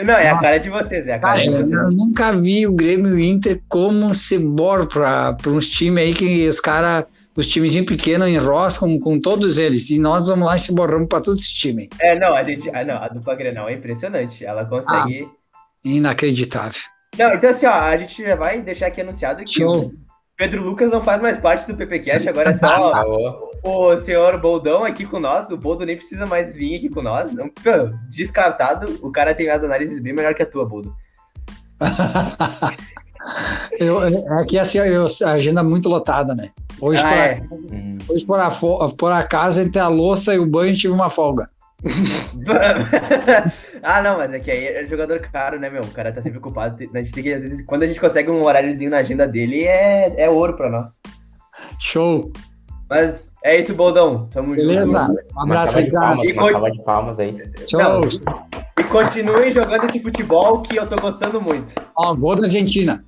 [0.04, 1.82] Não, é a cara de vocês, é a cara Cara, de eu, vocês.
[1.82, 6.02] eu nunca vi o Grêmio e o Inter como se bora pra, pra uns times
[6.02, 7.04] aí que os caras,
[7.36, 9.90] os timezinhos pequenos enroscam com todos eles.
[9.90, 11.88] E nós vamos lá e se borramos pra todos esses times.
[12.00, 12.68] É, não, a gente.
[12.74, 14.44] Ah, não, a dupla Grenal é impressionante.
[14.44, 15.28] Ela consegue.
[15.84, 16.80] Inacreditável.
[17.18, 19.86] Não, então assim, ó, a gente já vai deixar aqui anunciado que Show.
[19.86, 19.94] o
[20.36, 23.50] Pedro Lucas não faz mais parte do PPCast, agora é só Alô?
[23.62, 25.48] o senhor Boldão aqui com nós.
[25.50, 27.32] O Boldo nem precisa mais vir aqui com nós.
[27.32, 27.50] Não,
[28.08, 30.94] descartado, o cara tem as análises bem melhor que a tua, Boldo.
[33.78, 33.98] Eu,
[34.38, 36.50] aqui assim, eu, a agenda é muito lotada, né?
[36.80, 37.38] Hoje, Ah, por, é.
[38.08, 38.50] Hoje por, a
[38.90, 41.48] por acaso, entre a louça e o banho, tive uma folga.
[43.82, 45.82] ah, não, mas é que aí é jogador caro, né, meu?
[45.82, 46.76] O cara tá sempre ocupado.
[46.94, 49.64] A gente tem que, às vezes, quando a gente consegue um horáriozinho na agenda dele,
[49.64, 51.00] é, é ouro pra nós.
[51.78, 52.32] Show.
[52.88, 54.28] Mas é isso, Boldão.
[54.32, 55.06] Tamo Beleza?
[55.06, 55.12] junto.
[55.12, 57.42] Um Uma abraço, salva de palmas, E uma salva de palmas aí.
[57.68, 57.80] Show.
[57.80, 58.00] Não.
[58.78, 61.74] E continuem jogando esse futebol que eu tô gostando muito.
[61.96, 63.04] Ó, gol da Argentina.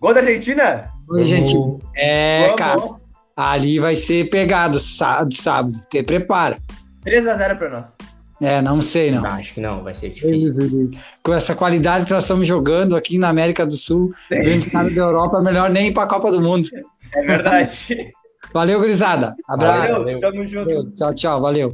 [0.00, 0.90] Gol da Argentina?
[1.06, 1.78] Gol da Argentina.
[1.94, 2.56] É, Vamos.
[2.56, 3.02] cara.
[3.36, 5.34] Ali vai ser pegado sábado.
[5.34, 5.80] sábado.
[5.88, 6.58] Te prepara.
[7.04, 7.92] 3x0 pra nós.
[8.40, 9.22] É, não sei, não.
[9.22, 10.90] Não, acho que não, vai ser difícil.
[11.22, 15.38] Com essa qualidade que nós estamos jogando aqui na América do Sul, caras da Europa,
[15.38, 16.68] é melhor nem ir pra Copa do Mundo.
[17.14, 18.10] É verdade.
[18.52, 19.36] Valeu, gurizada.
[19.48, 19.94] Abraço.
[19.94, 20.66] Valeu, tamo junto.
[20.66, 20.94] Valeu.
[20.94, 21.40] Tchau, tchau.
[21.40, 21.72] Valeu.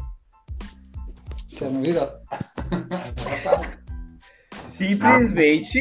[1.47, 1.95] Você não viu?
[4.69, 5.81] Simplesmente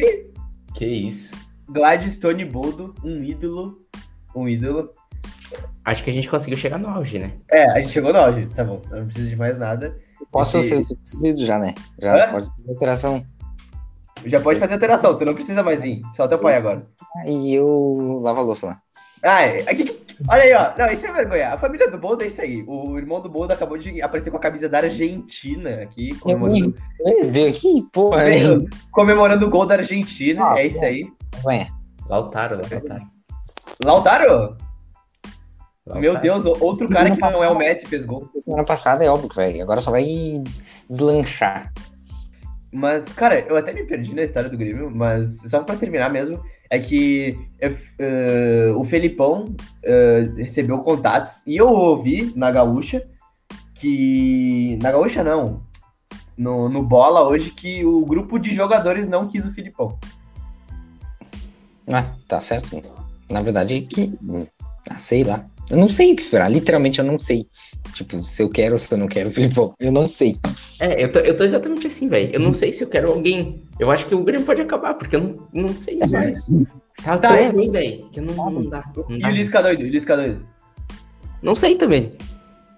[0.74, 1.36] Que isso.
[1.68, 3.78] Gladstone Boldo, um ídolo.
[4.34, 4.90] Um ídolo.
[5.90, 7.32] Acho que a gente conseguiu chegar no auge, né?
[7.50, 8.82] É, a gente chegou no auge, tá bom.
[8.90, 9.96] Não precisa de mais nada.
[10.30, 11.72] Posso Esse- ser substituído já, né?
[11.98, 12.32] Já Hã?
[12.32, 13.24] pode fazer alteração.
[14.26, 16.02] Já pode fazer alteração, tu não precisa mais vir.
[16.14, 16.84] Só teu pai agora.
[17.24, 18.78] E eu lavo a louça lá.
[19.22, 19.98] Ah, é, aqui,
[20.30, 20.72] olha aí, ó.
[20.78, 21.54] Não, isso é vergonha.
[21.54, 22.62] A família do Boldo é isso aí.
[22.66, 27.24] O irmão do Boldo acabou de aparecer com a camisa da Argentina aqui, comemorando, Ele
[27.30, 28.24] veio aqui, porra.
[28.26, 30.50] veio comemorando o gol da Argentina.
[30.52, 31.10] Ah, é isso aí.
[31.46, 31.66] Ué,
[32.08, 33.06] Lautaro, Lautaro.
[33.84, 34.56] Lautaro?
[35.94, 36.18] Meu.
[36.20, 38.28] Deus, outro cara que não é o Messi fez gol.
[38.38, 39.60] semana passada é óbvio que vai.
[39.60, 40.04] Agora só vai
[40.88, 41.72] deslanchar.
[42.72, 46.42] Mas, cara, eu até me perdi na história do Grêmio, mas só pra terminar mesmo,
[46.70, 53.06] é que eh, o Felipão eh, recebeu contatos e eu ouvi na Gaúcha
[53.74, 54.78] que.
[54.82, 55.62] Na Gaúcha não.
[56.36, 59.98] No, no Bola hoje que o grupo de jogadores não quis o Filipão.
[61.90, 62.82] Ah, tá certo.
[63.30, 64.12] Na verdade, que.
[64.88, 65.44] Ah, sei lá.
[65.70, 66.50] Eu não sei o que esperar.
[66.50, 67.46] Literalmente, eu não sei.
[67.94, 69.74] Tipo, se eu quero ou se eu não quero, Filipão.
[69.78, 70.38] Eu não sei.
[70.80, 72.30] É, eu tô, eu tô exatamente assim, velho.
[72.32, 73.62] Eu não sei se eu quero alguém.
[73.78, 76.10] Eu acho que o Grêmio pode acabar, porque eu não, não sei mais.
[76.12, 77.48] Tá, Tá, tão é.
[77.48, 78.08] ruim, velho.
[78.10, 78.82] Que não, não dá.
[78.96, 79.28] Não, E dá.
[79.28, 80.44] o Lisca doido, e o Lisca doido.
[81.42, 82.12] não sei também.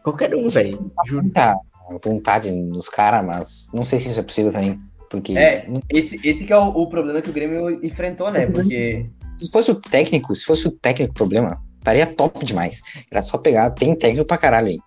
[0.02, 0.92] Qualquer um, velho.
[1.10, 1.56] Muita
[2.04, 4.78] vontade nos caras, mas não sei se isso é possível também.
[5.10, 5.66] Porque É.
[5.88, 8.46] Esse, esse que é o, o problema que o Grêmio enfrentou, né?
[8.46, 9.06] Porque.
[9.38, 12.82] se fosse o técnico, se fosse o técnico o problema, estaria top demais.
[13.10, 14.78] Era só pegar, tem técnico pra caralho aí.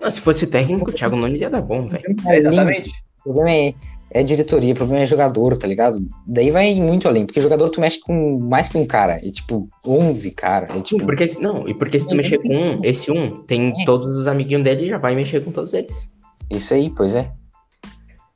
[0.00, 2.02] Não, se fosse técnico, o Thiago Nunes ia dar bom, velho.
[2.26, 2.90] É, exatamente.
[3.20, 3.74] O problema é,
[4.10, 6.00] é diretoria, o problema é jogador, tá ligado?
[6.26, 9.68] Daí vai muito além, porque jogador tu mexe com mais que um cara, é tipo
[9.84, 11.04] 11 cara, é tipo...
[11.04, 14.64] Porque, não, e porque se tu mexer com um, esse um, tem todos os amiguinhos
[14.64, 16.08] dele e já vai mexer com todos eles.
[16.50, 17.30] Isso aí, pois é.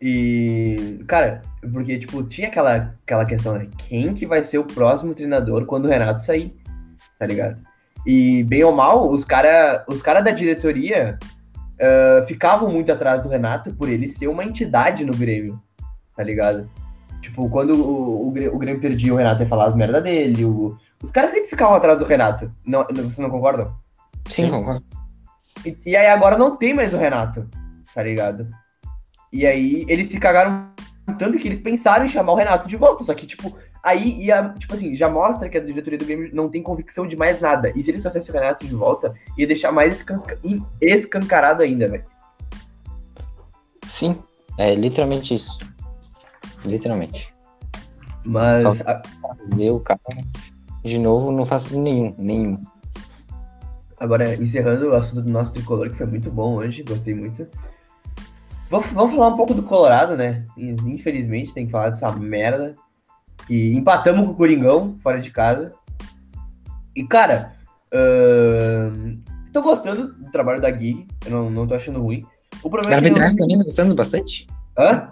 [0.00, 1.40] E, cara,
[1.72, 3.68] porque, tipo, tinha aquela, aquela questão, né?
[3.88, 6.52] Quem que vai ser o próximo treinador quando o Renato sair?
[7.18, 7.58] Tá ligado?
[8.06, 11.18] E, bem ou mal, os caras os cara da diretoria
[11.80, 15.60] ah, ficavam muito atrás do Renato por ele ser uma entidade no Grêmio,
[16.16, 16.68] tá ligado?
[17.20, 20.44] Tipo, quando o, o, o Grêmio perdia, o Renato ia falar as merda dele.
[20.44, 22.50] o- os caras sempre ficavam atrás do Renato.
[22.66, 23.74] Não- vocês não concordam?
[24.28, 24.82] Sim, concordo.
[25.64, 27.48] E, e aí agora não tem mais o Renato,
[27.94, 28.46] tá ligado?
[29.32, 30.64] E aí eles se cagaram
[31.18, 33.04] tanto que eles pensaram em chamar o Renato de volta.
[33.04, 36.48] Só que, tipo, aí ia, tipo assim, já mostra que a diretoria do Grêmio não
[36.48, 37.72] tem convicção de mais nada.
[37.76, 40.38] E se eles trouxessem o Renato de volta, ia deixar mais escanca-
[40.80, 42.04] escancarado ainda, velho.
[43.86, 44.16] Sim,
[44.58, 45.58] é literalmente isso.
[46.64, 47.32] Literalmente.
[48.24, 48.62] Mas.
[48.62, 49.02] Só- a-
[49.38, 50.00] Fazer o cara
[50.82, 52.62] de novo não faço nenhum, nenhum.
[53.98, 57.46] agora, encerrando o assunto do nosso tricolor, que foi muito bom hoje, gostei muito.
[58.70, 60.44] Vamos, vamos falar um pouco do Colorado, né?
[60.58, 62.74] Infelizmente, tem que falar dessa merda.
[63.46, 65.74] Que empatamos com o Coringão, fora de casa.
[66.96, 67.52] E, cara,
[67.92, 69.18] ahn,
[69.52, 71.06] tô gostando do trabalho da Gui.
[71.24, 72.24] Eu não, não tô achando ruim.
[72.62, 73.06] O problema Da é que.
[73.06, 74.46] arbitragem também tá gostando bastante?
[74.78, 75.08] Hã?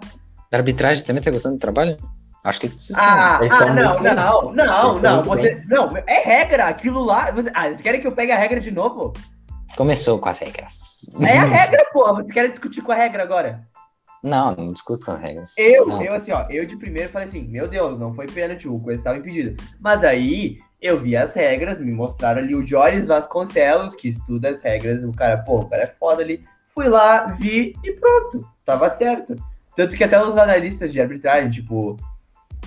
[0.51, 1.97] Da arbitragem também tá gostando do trabalho?
[2.43, 6.65] Acho que vocês Ah, ah não, muito não, não, não, muito você, não, é regra,
[6.65, 9.13] aquilo lá, você, ah, vocês querem que eu pegue a regra de novo?
[9.77, 10.99] Começou com as regras.
[11.21, 13.61] É a regra, porra, vocês querem discutir com a regra agora?
[14.23, 15.53] Não, não discuto com as regras.
[15.57, 18.69] Eu, Não, eu assim, ó, eu de primeiro falei assim, meu Deus, não foi pênalti,
[18.69, 19.61] o coisa estava impedido.
[19.81, 24.61] Mas aí, eu vi as regras, me mostraram ali o Joris Vasconcelos, que estuda as
[24.61, 26.41] regras, o cara, pô, o cara é foda ali.
[26.73, 29.35] Fui lá, vi e pronto, tava certo.
[29.75, 31.97] Tanto que até os analistas de arbitragem, tipo,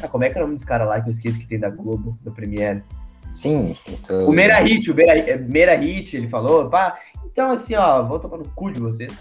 [0.03, 1.59] ah, como é que é o nome dos caras lá que eu esqueço que tem
[1.59, 2.83] da Globo, do Premiere?
[3.27, 3.75] Sim.
[3.89, 8.49] então- O Merahit, o Merahit, Merahit, ele falou, pá, então assim, ó, vou tomar no
[8.51, 9.13] cu de vocês.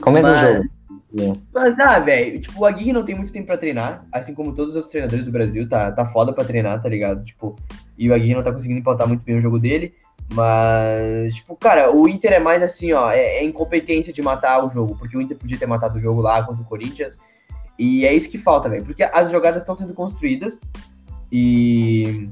[0.00, 0.73] Começa Mas- o jogo.
[1.52, 4.74] Mas, ah, velho, tipo, o Aguirre não tem muito tempo pra treinar, assim como todos
[4.74, 7.24] os treinadores do Brasil, tá, tá foda pra treinar, tá ligado?
[7.24, 7.56] Tipo,
[7.96, 9.94] e o Aguirre não tá conseguindo implantar muito bem o jogo dele,
[10.32, 14.70] mas, tipo, cara, o Inter é mais assim, ó, é, é incompetência de matar o
[14.70, 17.18] jogo, porque o Inter podia ter matado o jogo lá contra o Corinthians,
[17.78, 20.58] e é isso que falta, velho, porque as jogadas estão sendo construídas,
[21.30, 22.28] e...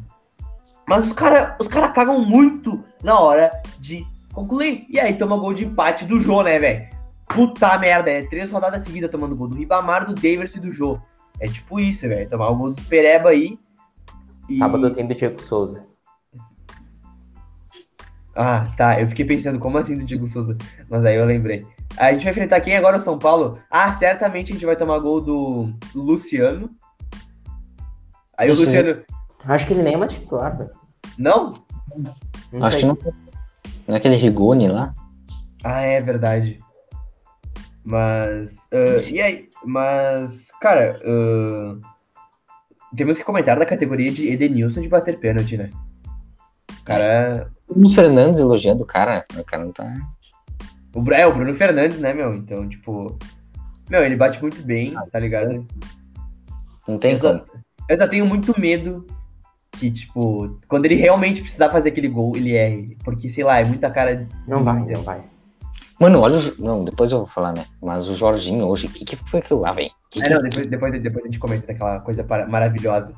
[0.88, 5.54] Mas os caras os cara cagam muito na hora de concluir, e aí toma gol
[5.54, 7.01] de empate do Jô, né, velho?
[7.34, 10.98] Puta merda, é três rodadas seguidas tomando gol do Ribamar, do Davis e do Jô.
[11.40, 12.28] É tipo isso, velho.
[12.28, 13.58] Tomar o gol do Pereba aí.
[14.48, 15.84] e- Sábado tem do Diego Souza.
[18.34, 19.00] Ah, tá.
[19.00, 20.56] Eu fiquei pensando, como assim do Diego Souza?
[20.88, 21.66] Mas aí eu lembrei.
[21.98, 22.96] A gente vai enfrentar quem agora?
[22.96, 23.58] O São Paulo?
[23.70, 26.70] Ah, certamente a gente vai tomar gol do Luciano.
[28.36, 29.02] Aí o Esse- Luciano.
[29.44, 30.70] Acho que ele nem é uma titular, velho.
[31.18, 31.62] Não?
[32.52, 32.96] Não Acho que não.
[33.86, 34.94] Não é aquele Rigoni lá?
[35.64, 36.60] Ah, é verdade.
[37.84, 38.56] Mas.
[38.72, 39.48] ah, e aí?
[39.64, 41.00] Mas, cara.
[41.04, 41.76] ah,
[42.96, 45.70] temos que comentar da categoria de Edenilson de bater pênalti, né?
[46.80, 47.50] O cara.
[47.68, 49.24] O Fernandes elogiando o cara.
[49.36, 49.92] O cara não tá.
[50.94, 52.34] O, é, o Bruno Fernandes, né, meu?
[52.34, 53.18] Então, tipo.
[53.90, 55.66] Meu, ele bate muito bem, tá ligado?
[56.86, 57.62] Não tem Eu só, como.
[57.88, 59.06] eu só tenho muito medo
[59.72, 62.96] que, tipo, quando ele realmente precisar fazer aquele gol, ele erre.
[63.04, 64.16] Porque, sei lá, é muita cara.
[64.16, 65.22] de- Não vai, não vai.
[66.02, 66.60] Mano, olha o.
[66.60, 67.64] Não, depois eu vou falar, né?
[67.80, 69.92] Mas o Jorginho hoje, o que, que foi aquilo lá, velho?
[70.10, 73.14] Que É, que- não, depois, depois, depois a gente comenta daquela coisa maravilhosa.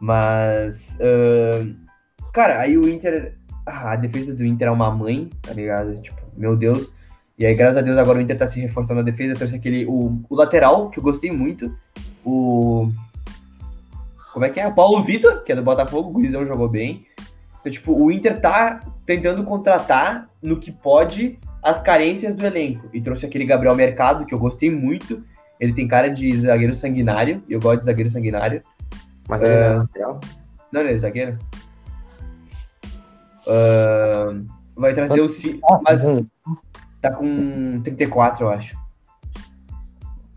[0.00, 0.96] Mas.
[0.98, 1.74] ahn,
[2.32, 3.34] cara, aí o Inter.
[3.66, 5.94] ah, a defesa do Inter é uma mãe, tá ligado?
[6.00, 6.90] Tipo, meu Deus.
[7.38, 9.34] E aí, graças a Deus, agora o Inter tá se reforçando a defesa.
[9.34, 9.84] Trouxe aquele.
[9.84, 11.70] O, o lateral, que eu gostei muito.
[12.24, 12.90] O.
[14.32, 14.66] Como é que é?
[14.66, 16.08] O Paulo Vitor, que é do Botafogo.
[16.08, 17.04] O Gurizão jogou bem.
[17.60, 22.88] Então, tipo, o Inter tá tentando contratar no que pode as carências do elenco.
[22.92, 25.24] E trouxe aquele Gabriel Mercado, que eu gostei muito.
[25.58, 27.42] Ele tem cara de zagueiro sanguinário.
[27.48, 28.62] E eu gosto de zagueiro sanguinário.
[29.28, 29.68] Mas ele É.
[29.68, 30.20] não é lateral.
[30.72, 31.38] Não, ele é zagueiro.
[33.46, 34.44] Ahn,
[34.76, 35.28] vai trazer o.
[35.28, 36.02] Ci- Mas
[37.00, 38.76] tá com 34, eu acho.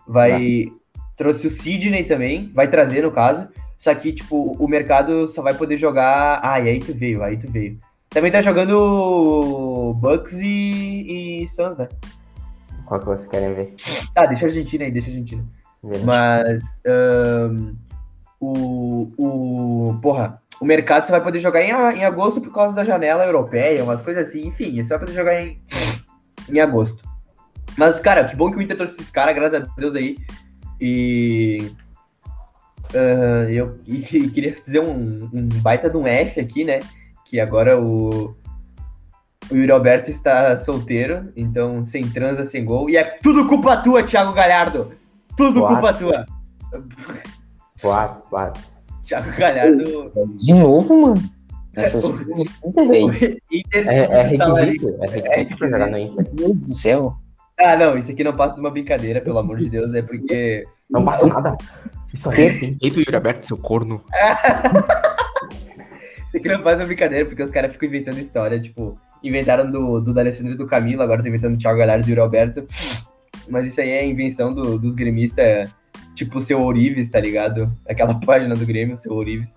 [0.08, 0.72] Vai.
[1.18, 2.52] Trouxe o Sidney também.
[2.54, 3.48] Vai trazer, no caso.
[3.80, 6.40] Só que, tipo, o mercado só vai poder jogar.
[6.44, 7.78] Ah, e aí tu veio, aí tu veio.
[8.10, 11.88] Também tá jogando Bucks e, e Suns, né?
[12.86, 13.76] Qual que vocês querem ver?
[14.16, 15.46] Tá, deixa a Argentina aí, deixa a Argentina.
[15.84, 16.06] Beleza.
[16.06, 17.76] Mas ahn,
[18.40, 20.00] o, o.
[20.02, 23.84] Porra, o mercado você vai poder jogar em, em agosto por causa da janela europeia,
[23.84, 25.58] umas coisas assim, enfim, você vai poder jogar em,
[26.50, 27.08] em agosto.
[27.78, 30.18] Mas, cara, que bom que o Inter trouxe esses caras, graças a Deus aí.
[30.82, 31.72] E.
[32.96, 34.00] ah, eu e
[34.34, 36.80] queria dizer um, um baita de um F aqui, né?
[37.30, 38.36] Que agora o.
[39.52, 42.88] O Yuri Alberto está solteiro, então sem transa, sem gol.
[42.90, 44.92] E é tudo culpa tua, Thiago Galhardo!
[45.36, 46.26] Tudo culpa tua!
[47.82, 48.84] Boatos, boatos.
[49.02, 50.12] Thiago Galhardo.
[50.38, 51.32] De novo, mano.
[51.76, 53.12] Essas coisas muito, velho.
[53.74, 56.26] É, é requisito, é requisito pra jogar no Inter.
[56.34, 57.18] Meu Deus do céu.
[57.60, 60.66] Ah, não, isso aqui não passa de uma brincadeira, pelo amor de Deus, é porque.
[60.90, 61.58] Não passa nada.
[62.14, 62.48] Isso aí.
[62.48, 64.02] Respeita o Yuri Aberto, seu corno.
[66.30, 70.00] Isso aqui não faz uma brincadeira, porque os caras ficam inventando história, tipo, inventaram do,
[70.00, 72.66] do D'Alessandro e do Camilo, agora estão inventando do Thiago Galhardo e do Yuri Alberto.
[73.50, 75.74] Mas isso aí é invenção do- dos gremistas,
[76.14, 77.72] tipo o seu Ourives, tá ligado?
[77.90, 79.56] Aquela página do Grêmio, o seu Ourives.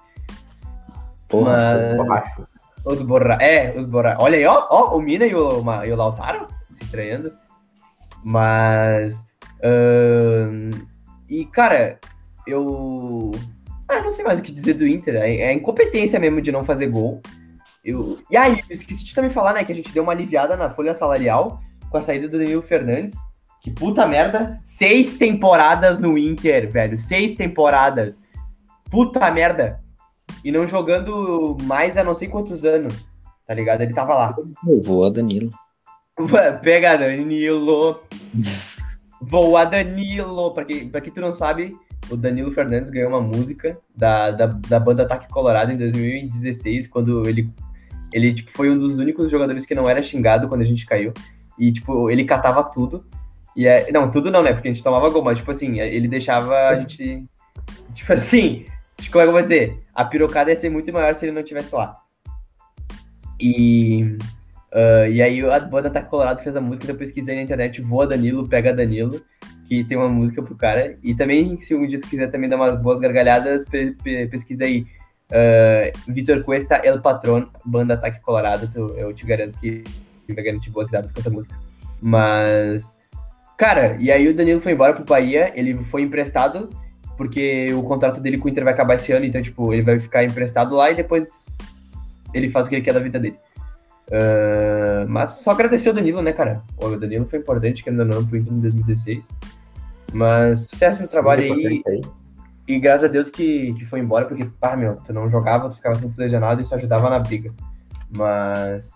[1.28, 1.52] Porra.
[1.52, 1.96] Mas.
[1.96, 2.50] Borrachos.
[2.84, 3.34] Os borra...
[3.40, 4.16] É, os borra...
[4.18, 7.32] Olha aí, ó, ó, o Mina e o, Ma- e o Lautaro se estranhando.
[8.24, 9.22] Mas.
[11.28, 11.98] E, cara,
[12.46, 13.30] eu.
[13.92, 15.16] Ah, não sei mais o que dizer do Inter.
[15.16, 17.20] É é a incompetência mesmo de não fazer gol.
[17.84, 18.18] Eu...
[18.30, 20.70] E aí, eu esqueci de também falar, né, que a gente deu uma aliviada na
[20.70, 23.14] folha salarial com a saída do Danilo Fernandes.
[23.60, 24.58] Que puta merda.
[24.64, 26.98] Seis temporadas no Inter, velho.
[26.98, 28.20] Seis temporadas.
[28.90, 29.80] Puta merda.
[30.44, 33.06] E não jogando mais há não sei quantos anos.
[33.46, 33.82] Tá ligado?
[33.82, 34.34] Ele tava lá.
[34.82, 35.50] Voa Danilo.
[36.62, 38.00] Pega Danilo.
[39.20, 40.52] Voa Danilo.
[40.54, 41.76] Pra quem, pra quem tu não sabe,
[42.12, 47.26] o Danilo Fernandes ganhou uma música da, da, da banda Ataque Colorado em 2016, quando
[47.26, 47.50] ele,
[48.12, 51.12] ele tipo, foi um dos únicos jogadores que não era xingado quando a gente caiu.
[51.58, 53.04] E, tipo, ele catava tudo.
[53.56, 54.52] E é, não, tudo não, né?
[54.52, 57.24] Porque a gente tomava gol, mas, tipo assim, ele deixava a gente.
[57.94, 58.64] Tipo assim,
[59.10, 59.78] como é que eu vou dizer?
[59.94, 61.96] A pirocada ia ser muito maior se ele não tivesse lá.
[63.40, 64.16] E.
[64.72, 68.06] Uh, e aí a banda Ataque Colorado fez a música, eu pesquisei na internet, voa
[68.06, 69.22] Danilo, pega Danilo,
[69.66, 70.96] que tem uma música pro cara.
[71.02, 74.64] E também, se um dia tu quiser também dar umas boas gargalhadas, pe pe pesquisa
[74.64, 74.86] aí.
[75.30, 79.82] Uh, Vitor Cuesta, El Patron, banda Ataque Colorado, tu, eu te garanto que
[80.34, 81.54] vai garantir boas risadas com essa música.
[82.00, 82.98] Mas,
[83.56, 86.68] cara, e aí o Danilo foi embora pro Bahia, ele foi emprestado,
[87.16, 89.98] porque o contrato dele com o Inter vai acabar esse ano, então, tipo, ele vai
[89.98, 91.28] ficar emprestado lá e depois
[92.34, 93.36] ele faz o que ele quer da vida dele.
[94.08, 96.62] Uh, mas só agradecer o Danilo, né, cara?
[96.76, 99.26] O Danilo foi importante, que ainda não pro Inter em 2016.
[100.12, 101.82] Mas sucesso no trabalho aí.
[101.86, 102.00] aí.
[102.66, 105.76] E graças a Deus que, que foi embora, porque, pá, meu, tu não jogava, tu
[105.76, 107.52] ficava sempre lesionado e isso ajudava na briga.
[108.10, 108.92] Mas,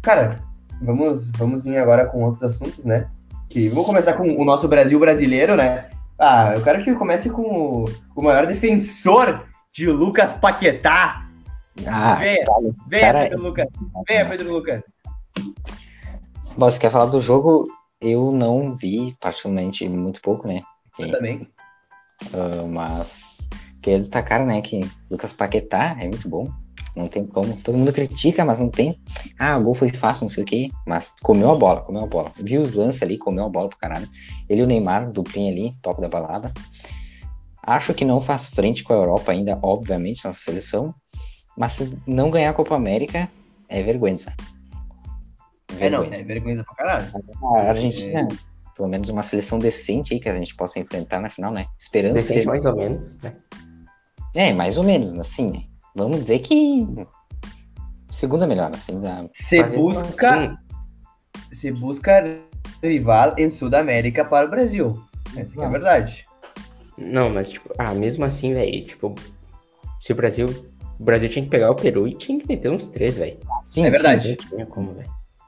[0.00, 0.38] cara,
[0.80, 3.08] vamos, vamos vir agora com outros assuntos, né?
[3.48, 5.88] Que vamos começar com o nosso Brasil brasileiro, né?
[6.18, 11.26] Ah, eu quero que comece com o, o maior defensor de Lucas Paquetá.
[11.86, 12.44] Ah, venha,
[12.88, 13.68] venha Pedro Lucas.
[14.08, 14.84] Venha, Pedro Lucas.
[16.56, 17.64] Bom, você quer falar do jogo?
[18.00, 20.62] Eu não vi, particularmente, muito pouco, né?
[20.98, 21.48] Eu também.
[22.34, 23.48] Uh, mas
[23.82, 26.48] queria destacar, né, que Lucas Paquetá é muito bom.
[26.94, 27.56] Não tem como.
[27.58, 29.00] Todo mundo critica, mas não tem.
[29.38, 30.68] Ah, o gol foi fácil, não sei o quê.
[30.86, 32.32] Mas comeu a bola, comeu a bola.
[32.36, 34.08] Viu os lances ali, comeu a bola pro caralho.
[34.48, 36.52] Ele e o Neymar, duplinha ali, top da balada.
[37.62, 40.94] Acho que não faz frente com a Europa ainda, obviamente, nossa seleção.
[41.56, 43.28] Mas se não ganhar a Copa América,
[43.68, 44.16] é vergonha.
[45.78, 47.06] É, não, é vergonha pra caralho.
[47.42, 48.74] A Argentina, é...
[48.74, 51.66] pelo menos uma seleção decente aí que a gente possa enfrentar na final, né?
[51.78, 52.48] Esperando decente que seja...
[52.48, 53.36] mais ou menos, né?
[54.34, 55.64] É, mais ou menos, assim, né?
[55.94, 56.86] Vamos dizer que
[58.10, 59.00] segunda melhor, assim.
[59.34, 60.54] Você busca,
[61.50, 62.40] você busca
[62.82, 65.02] rival em Sudamérica para o Brasil.
[65.36, 66.24] Essa é a verdade.
[66.96, 69.14] Não, mas tipo, ah, mesmo assim, velho, tipo,
[70.00, 70.48] se o Brasil,
[71.00, 73.38] o Brasil tinha que pegar o Peru e tinha que meter uns três, velho.
[73.62, 74.36] Sim, é verdade.
[74.38, 74.94] Sim, tinha como.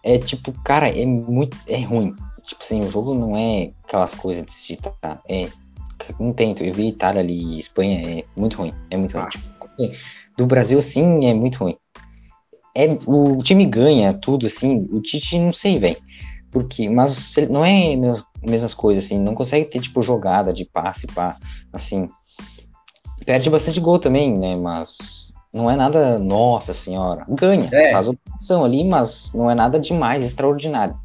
[0.03, 2.15] É tipo, cara, é muito, é ruim.
[2.43, 5.49] Tipo assim, o jogo não é aquelas coisas de se tá, é
[6.19, 6.65] não tento.
[6.65, 9.25] Eu vi Itália ali, Espanha, é muito ruim, é muito ruim.
[9.25, 9.29] Ah.
[9.29, 9.53] Tipo,
[10.37, 11.77] do Brasil, sim, é muito ruim.
[12.75, 15.99] É, o time ganha tudo, assim, o Tite, não sei, velho.
[16.51, 21.07] Porque, mas não é mesmas, mesmas coisas, assim, não consegue ter, tipo, jogada de passe,
[21.07, 21.37] pá,
[21.73, 22.09] assim.
[23.25, 27.93] Perde bastante gol também, né, mas não é nada, nossa senhora, ganha, é.
[27.93, 30.97] faz opção ali, mas não é nada demais, extraordinário.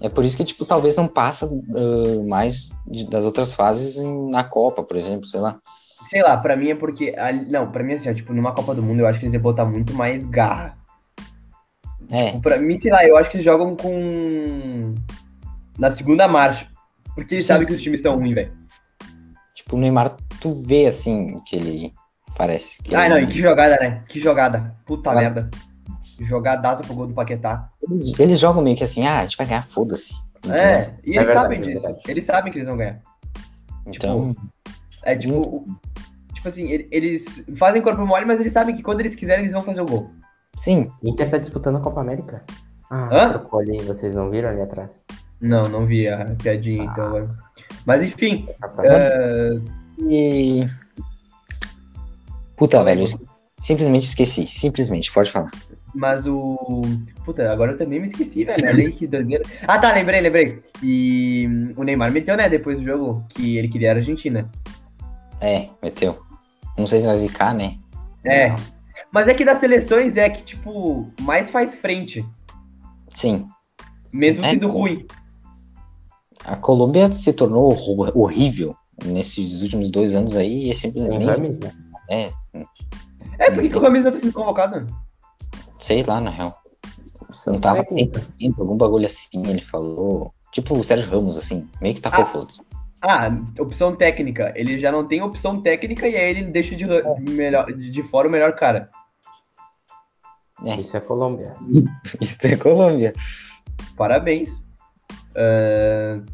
[0.00, 3.96] É por isso que, tipo, talvez não passa uh, mais de, das outras fases
[4.30, 5.58] na Copa, por exemplo, sei lá.
[6.06, 7.14] Sei lá, pra mim é porque.
[7.48, 9.42] Não, pra mim, assim, ó, tipo, numa Copa do Mundo eu acho que eles iam
[9.42, 10.76] botar muito mais garra.
[12.10, 12.26] É.
[12.26, 14.94] Tipo, pra mim, sei lá, eu acho que eles jogam com.
[15.78, 16.68] Na segunda marcha.
[17.14, 17.72] Porque eles sim, sabem sim.
[17.72, 18.52] que os times são ruins, velho.
[19.54, 21.94] Tipo, o Neymar, tu vê assim que ele
[22.36, 22.82] parece.
[22.82, 24.02] Que ah, não, e que jogada, né?
[24.08, 24.74] Que jogada.
[24.84, 25.14] Puta ah.
[25.14, 25.50] merda.
[26.20, 27.70] Jogadaça pro gol do Paquetá.
[27.82, 30.14] Eles, eles, jogam meio que assim, ah, a gente vai ganhar, foda-se.
[30.48, 31.86] É, e eles é verdade, sabem é disso.
[31.88, 33.00] É eles sabem que eles vão ganhar.
[33.86, 34.34] Então.
[34.34, 34.50] Tipo,
[35.02, 35.64] é tipo,
[36.34, 39.62] tipo assim, eles fazem corpo mole, mas eles sabem que quando eles quiserem, eles vão
[39.62, 40.10] fazer o gol.
[40.56, 40.90] Sim.
[41.02, 42.44] Inter tá disputando a Copa América.
[42.90, 43.28] Ah, Hã?
[43.30, 45.04] trocou ali, vocês não viram ali atrás?
[45.40, 47.20] Não, não vi a piadinha, então, ah.
[47.20, 47.36] então.
[47.84, 48.46] Mas enfim.
[48.78, 49.62] Uh...
[50.08, 50.66] E.
[52.56, 53.04] Puta, velho,
[53.58, 54.46] simplesmente esqueci.
[54.46, 55.50] Simplesmente, pode falar.
[55.94, 56.82] Mas o.
[57.24, 58.62] Puta, agora eu também me esqueci, velho.
[58.62, 58.90] Né?
[58.90, 59.44] que doideira.
[59.62, 60.60] Ah, tá, lembrei, lembrei.
[60.82, 64.50] E o Neymar meteu, né, depois do jogo, que ele queria a Argentina.
[65.40, 66.18] É, meteu.
[66.76, 67.76] Não sei se vai zicar, né?
[68.24, 68.50] É.
[68.50, 68.72] Nossa.
[69.12, 72.24] Mas é que das seleções é que, tipo, mais faz frente.
[73.14, 73.46] Sim.
[74.12, 74.50] Mesmo é.
[74.50, 75.06] sendo ruim.
[76.44, 77.76] A Colômbia se tornou
[78.14, 81.60] horrível nesses últimos dois anos aí e é simplesmente.
[82.10, 82.30] É.
[83.44, 84.86] É, por que o Rames não tá sendo convocado?
[85.78, 86.54] Sei lá, na real.
[87.46, 90.32] Não tava 100%, algum bagulho assim, ele falou.
[90.52, 92.62] Tipo o Sérgio Ramos, assim, meio que tacou ah, foda-se.
[93.02, 93.28] Ah,
[93.58, 94.52] opção técnica.
[94.56, 97.20] Ele já não tem opção técnica e aí ele deixa de, é.
[97.20, 98.88] melhor, de fora o melhor cara.
[100.64, 100.80] É.
[100.80, 101.44] Isso é Colômbia.
[102.20, 103.12] Isso é Colômbia.
[103.96, 104.50] Parabéns.
[105.34, 106.24] Uh,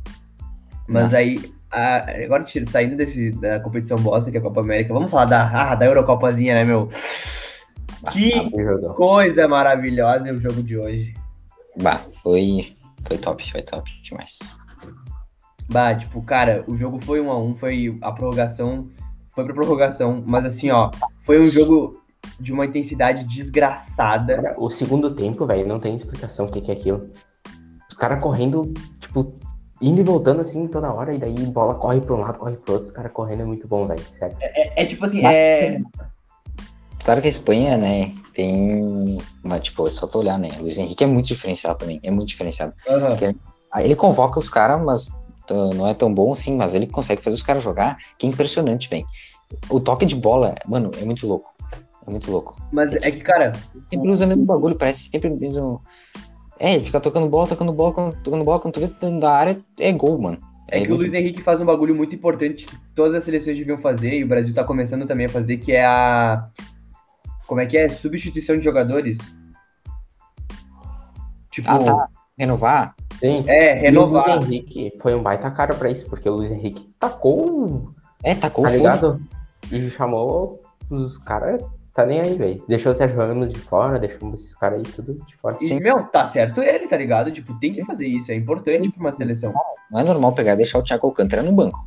[0.87, 1.19] mas Nossa.
[1.19, 5.71] aí, agora saindo desse, da competição bosta, que é a Copa América, vamos falar da,
[5.73, 6.89] ah, da Eurocopazinha, né, meu?
[8.13, 11.15] Que ah, coisa maravilhosa o jogo de hoje.
[11.81, 12.75] Bah, foi,
[13.07, 14.39] foi top, foi top demais.
[15.71, 18.91] Bah, tipo, cara, o jogo foi um a um, foi a prorrogação,
[19.31, 20.91] foi pra prorrogação, mas assim, ó,
[21.23, 22.01] foi um jogo
[22.41, 24.43] de uma intensidade desgraçada.
[24.43, 27.11] Cara, o segundo tempo, velho, não tem explicação o que, que é aquilo.
[27.89, 29.39] Os caras correndo, tipo,
[29.81, 32.75] indo e voltando assim toda hora, e daí bola corre pra um lado, corre pro
[32.75, 34.37] outro, os caras correndo é muito bom, velho, sério.
[34.41, 35.81] É, é tipo assim, é.
[37.05, 39.19] Claro que a Espanha, né, tem.
[39.43, 40.49] Mas, tipo, é só tu olhar, né?
[40.59, 41.99] O Luiz Henrique é muito diferenciado também.
[42.03, 42.73] É muito diferenciado.
[43.73, 45.11] Ah, Ele convoca os caras, mas
[45.75, 48.89] não é tão bom assim, mas ele consegue fazer os caras jogar, que é impressionante,
[48.89, 49.05] velho.
[49.69, 51.53] O toque de bola, mano, é muito louco.
[52.07, 52.57] É muito louco.
[52.73, 53.53] Mas é que, cara,
[53.87, 55.83] Sempre usa o mesmo bagulho, parece sempre o mesmo.
[56.61, 59.59] É, ele fica tocando bola, tocando bola, tocando bola, quando tu vê dentro da área,
[59.79, 60.39] é gol, mano.
[60.69, 63.79] É que o Luiz Henrique faz um bagulho muito importante que todas as seleções deviam
[63.79, 66.45] fazer, e o Brasil tá começando também a fazer, que é a.
[67.47, 67.89] Como é que é?
[67.89, 69.19] Substituição de jogadores.
[71.51, 72.09] Tipo, Ah, tá.
[72.39, 72.95] Renovar?
[73.19, 73.43] Sim.
[73.49, 74.37] é, E o renovar.
[74.37, 77.93] Luiz Henrique foi um baita cara pra isso, porque o Luiz Henrique tacou,
[78.23, 79.21] É, tacou tá ligado?
[79.73, 81.63] E chamou os caras,
[81.95, 82.63] tá nem aí, velho.
[82.69, 85.57] Deixou o Sérgio Ramos de fora, deixou esses caras aí tudo de fora.
[85.61, 87.31] E, meu, tá certo ele, tá ligado?
[87.31, 89.53] Tipo, tem que fazer isso, é importante pra uma seleção.
[89.91, 91.79] Não é normal pegar e deixar o Thiago Alcântara no banco.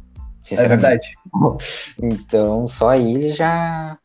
[0.45, 0.81] É Sinceramente.
[0.81, 1.13] verdade.
[2.01, 3.97] Então, só aí ele já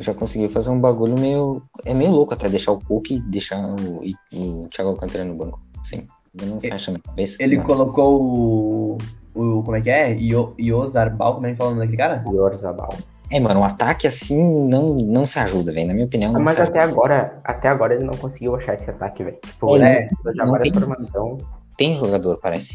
[0.00, 3.58] já conseguiu fazer um bagulho meio é meio louco até deixar o Cook e deixar
[3.64, 5.58] o, e- o Thiago Alcântara no banco.
[5.82, 6.06] Sim,
[6.44, 7.42] não fecha na cabeça.
[7.42, 8.98] Ele Mas- colocou o.
[9.34, 10.14] o como é que é?
[10.16, 12.22] Io- Iozarbal, como é que fala o nome daquele cara?
[12.24, 12.90] E o Orzabal.
[13.30, 14.36] É, mano, um ataque assim
[14.68, 15.86] não não se ajuda, velho.
[15.86, 16.92] Na minha opinião, não Mas se até ajuda.
[16.94, 19.36] agora, até agora ele não conseguiu achar esse ataque, velho.
[19.44, 20.00] Tipo, é,
[20.34, 21.38] não várias tem- formação.
[21.76, 22.74] Tem jogador, parece.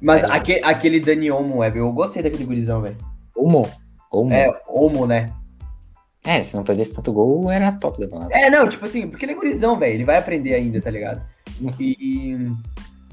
[0.00, 2.96] Mas Mas- aque- aquele Dani Olmo, é, eu gostei daquele gurizão, velho.
[3.36, 3.68] Omo.
[4.12, 4.32] Omo.
[4.32, 4.60] É, É.
[4.68, 5.30] Olmo, né?
[6.42, 8.26] se não perdesse tanto gol, era top da.
[8.30, 9.94] É, não, tipo assim, porque ele é gurizão, velho.
[9.94, 11.22] Ele vai aprender ainda, tá ligado?
[11.78, 12.36] E.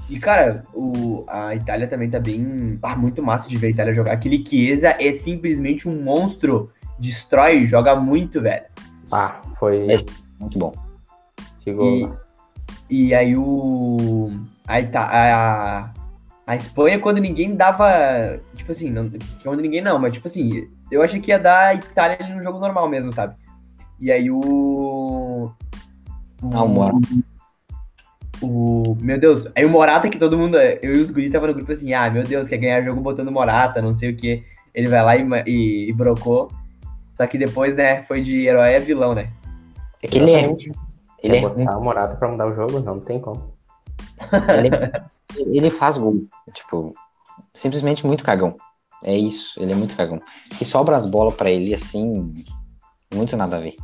[0.10, 2.78] E, cara, o, a Itália também tá bem.
[2.84, 4.12] Ah, muito massa de ver a Itália jogar.
[4.14, 6.70] Aquele Chiesa é simplesmente um monstro.
[6.99, 8.66] Destrói, joga muito, velho.
[9.12, 9.91] Ah, foi.
[9.91, 9.95] É.
[10.39, 10.72] Muito bom.
[11.64, 12.10] Chegou.
[12.10, 12.34] E-
[12.89, 14.30] E aí o.
[14.68, 15.91] A, Ita- a,
[16.45, 18.39] a Espanha, quando ninguém dava.
[18.56, 19.10] Tipo assim, não,
[19.41, 22.43] quando ninguém não, mas tipo assim, eu achei que ia dar a Itália ali no
[22.43, 23.36] jogo normal mesmo, sabe?
[23.99, 25.49] E aí o.
[26.51, 26.97] Ah, o Morata.
[28.42, 28.98] O.
[29.00, 30.58] Meu Deus, aí o Morata, que todo mundo.
[30.58, 33.32] Eu e os guris tava no grupo assim, ah, meu Deus, quer ganhar jogo botando
[33.32, 34.44] Morata, não sei o que.
[34.74, 36.52] Ele vai lá e, e, e brocou.
[37.14, 39.28] Só que depois, né, foi de herói a vilão, né?
[40.02, 40.56] É que ele é,
[41.22, 42.80] ele é botar o Morata pra mudar o jogo?
[42.80, 43.54] Não, não tem como.
[44.50, 44.70] Ele,
[45.58, 46.26] ele faz gol.
[46.54, 46.94] Tipo,
[47.54, 48.58] simplesmente muito cagão.
[49.04, 50.22] É isso, ele é muito cagão.
[50.60, 52.44] E sobra as bolas pra ele assim,
[53.14, 53.76] muito nada a ver.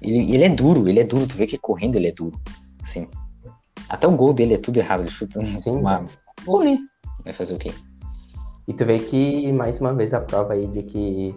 [0.00, 1.26] Ele, ele é duro, ele é duro.
[1.26, 2.38] Tu vê que correndo ele é duro.
[2.82, 3.08] Assim.
[3.88, 5.00] Até o gol dele é tudo errado.
[5.00, 5.76] Ele chuta um- Sim.
[5.76, 6.04] uma.
[6.44, 6.78] Gol, né?
[7.24, 7.72] Vai fazer o quê?
[8.68, 11.34] E tu vê que, mais uma vez, a prova aí de que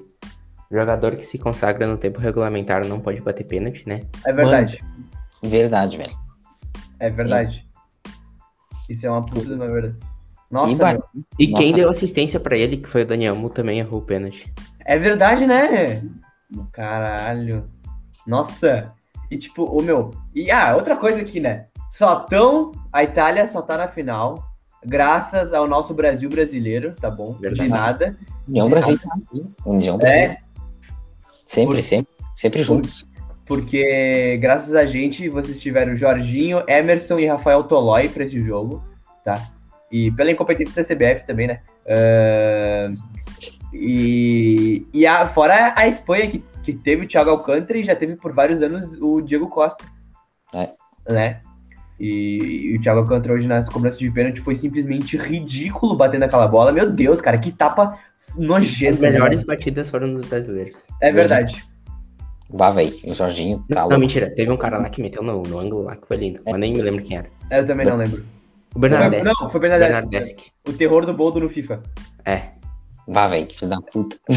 [0.71, 4.01] jogador que se consagra no tempo regulamentar não pode bater pênalti, né?
[4.25, 4.79] É verdade.
[5.43, 6.15] Verdade, velho.
[6.99, 7.67] É verdade.
[8.89, 9.97] Isso é uma puta uma verdade.
[10.51, 10.99] Nossa, E ba-.
[11.37, 11.63] E Nossa.
[11.63, 14.51] quem deu assistência pra ele, que foi o Daniel Mu, também errou o pênalti.
[14.85, 16.01] é verdade, né?
[16.71, 17.67] Caralho.
[18.25, 18.91] Nossa.
[19.29, 20.11] E tipo, o meu.
[20.33, 21.67] E ah, outra coisa aqui, né?
[21.91, 22.71] Só tão.
[22.93, 24.43] A Itália só tá na final.
[24.85, 27.31] Graças ao nosso Brasil brasileiro, tá bom?
[27.33, 27.63] Verdade.
[27.63, 28.15] De nada.
[28.47, 28.97] União Brasil.
[29.65, 30.19] União Brasil.
[30.21, 30.37] É,
[31.47, 32.13] Sempre, Por- sempre.
[32.35, 33.07] Sempre juntos.
[33.45, 38.81] porque graças a gente vocês tiveram Jorginho, Emerson e Rafael Tolói pra esse jogo,
[39.25, 39.33] tá?
[39.91, 41.59] E pela incompetência da CBF também, né?
[41.87, 42.91] Ah,
[43.73, 48.15] e e a, fora a Espanha, que, que teve o Thiago Alcântara e já teve
[48.15, 49.83] por vários anos o Diego Costa.
[50.53, 50.69] É.
[51.11, 51.41] Né?
[51.99, 56.47] E, e o Thiago Alcântara hoje nas cobranças de pênalti foi simplesmente ridículo batendo aquela
[56.47, 56.71] bola.
[56.71, 57.97] Meu Deus, cara, que tapa
[58.29, 59.01] As nojento.
[59.01, 59.45] melhores né?
[59.45, 60.75] batidas foram dos brasileiros.
[61.01, 61.63] É verdade.
[62.49, 62.97] Vá, velho.
[63.03, 63.99] O Jorginho tá Não, louco.
[63.99, 64.33] mentira.
[64.33, 66.39] Teve um cara lá que meteu no, no ângulo lá, que foi lindo.
[66.45, 67.27] Mas nem me lembro quem era.
[67.51, 68.23] Eu também não lembro.
[68.75, 69.25] O Bernardeschi.
[69.25, 69.91] não, foi Bernadette.
[69.91, 70.35] Bernardeschi.
[70.67, 71.81] O terror do Boldo no FIFA.
[72.25, 72.49] É.
[73.07, 73.45] Vá, velho.
[73.47, 74.17] que Filho da puta.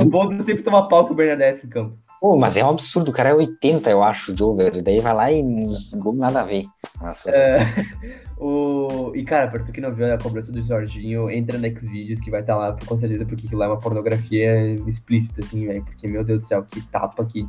[0.00, 1.96] o Boldo sempre toma pau com o Bernadette em campo.
[2.20, 3.10] Pô, mas é um absurdo.
[3.10, 4.82] O cara é 80, eu acho, de over.
[4.82, 6.66] Daí vai lá e nos gol nada a ver.
[7.00, 7.58] Nossa, É,
[8.36, 9.12] o...
[9.14, 12.30] E, cara, pra tu que não viu a cobrança do Jorginho, entra no Xvideos que
[12.30, 15.84] vai estar lá com certeza, porque aquilo lá é uma pornografia explícita, assim, velho.
[15.84, 17.46] Porque, meu Deus do céu, que tapa, que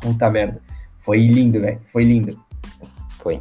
[0.00, 0.60] puta merda.
[0.98, 1.80] Foi lindo, velho.
[1.92, 2.38] Foi lindo.
[3.22, 3.40] foi.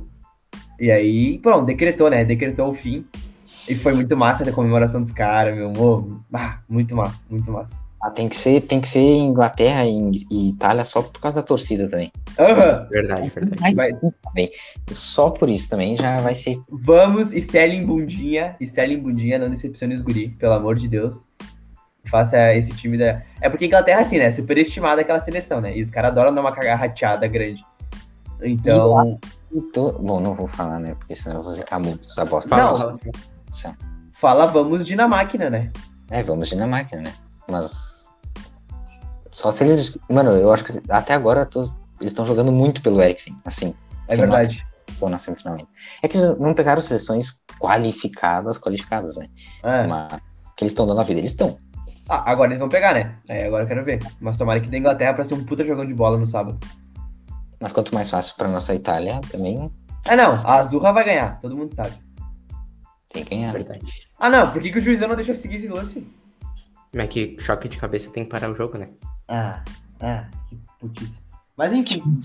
[0.79, 2.23] E aí, pronto, decretou, né?
[2.23, 3.05] Decretou o fim.
[3.67, 6.21] E foi muito massa a comemoração dos caras, meu amor.
[6.31, 7.86] Ah, muito massa, muito massa.
[8.01, 11.41] Ah, tem, que ser, tem que ser Inglaterra e, e Itália só por causa da
[11.43, 12.11] torcida também.
[12.37, 12.87] Aham.
[12.91, 13.59] Verdade, verdade.
[13.75, 13.77] Mas.
[14.91, 16.59] Só por isso também já vai ser.
[16.69, 18.55] Vamos, Sterling Bundinha.
[18.61, 21.25] Sterling Bundinha, não decepcione os guri, pelo amor de Deus.
[22.05, 23.21] Faça esse time da.
[23.41, 24.25] É porque Inglaterra, assim, né?
[24.25, 25.75] É superestimada aquela seleção, né?
[25.75, 27.63] E os caras adoram dar uma cagarrateada grande.
[28.43, 29.19] Então.
[29.51, 30.95] e to- Bom, não vou falar, né?
[30.99, 32.55] Porque senão eu vou zicar muito essa bosta.
[32.55, 32.97] Não,
[34.13, 35.71] fala vamos Dinamáquina, né?
[36.09, 37.11] É, vamos Dinamarca, né?
[37.49, 38.07] Mas.
[39.31, 39.97] Só se eles.
[40.09, 43.73] Mano, eu acho que até agora todos- eles estão jogando muito pelo Eriksen, assim.
[44.07, 44.65] É verdade.
[44.99, 45.67] Ou na semifinal ainda.
[46.01, 49.27] É que eles não pegaram seleções qualificadas, qualificadas, né?
[49.63, 49.85] É.
[49.85, 50.19] Mas
[50.55, 51.57] que eles estão dando a vida, eles estão.
[52.09, 53.17] Ah, agora eles vão pegar, né?
[53.27, 53.99] É, agora eu quero ver.
[54.19, 56.57] Mas tomara que dê Inglaterra pra ser um puta jogão de bola no sábado.
[57.59, 59.69] Mas quanto mais fácil pra nossa Itália, também
[60.07, 60.33] Ah, não.
[60.35, 61.39] A Azurra vai ganhar.
[61.41, 61.93] Todo mundo sabe.
[63.11, 63.51] tem que ganhar.
[63.51, 63.85] Verdade.
[64.19, 64.49] Ah, não.
[64.51, 66.07] Por que, que o juizão não deixou seguir esse lance?
[66.97, 68.89] Mas é que choque de cabeça tem que parar o jogo, né?
[69.27, 69.63] Ah,
[70.01, 71.17] ah, que putice.
[71.55, 72.03] Mas enfim.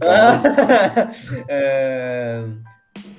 [1.48, 2.44] É,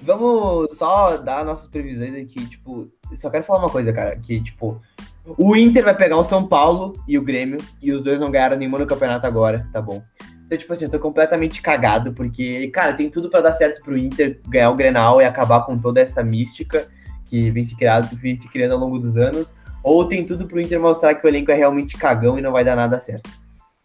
[0.02, 4.80] Vamos só dar nossas previsões aqui, tipo, só quero falar uma coisa, cara, que, tipo,
[5.26, 8.56] o Inter vai pegar o São Paulo e o Grêmio, e os dois não ganharam
[8.56, 10.04] nenhuma no campeonato agora, tá bom?
[10.46, 13.98] Então, tipo assim, eu tô completamente cagado, porque, cara, tem tudo pra dar certo pro
[13.98, 16.88] Inter ganhar o Grenal e acabar com toda essa mística
[17.28, 19.52] que vem se, criado, vem se criando ao longo dos anos,
[19.86, 22.66] ou tem tudo pro Inter mostrar que o elenco é realmente cagão e não vai
[22.66, 23.30] dar nada certo.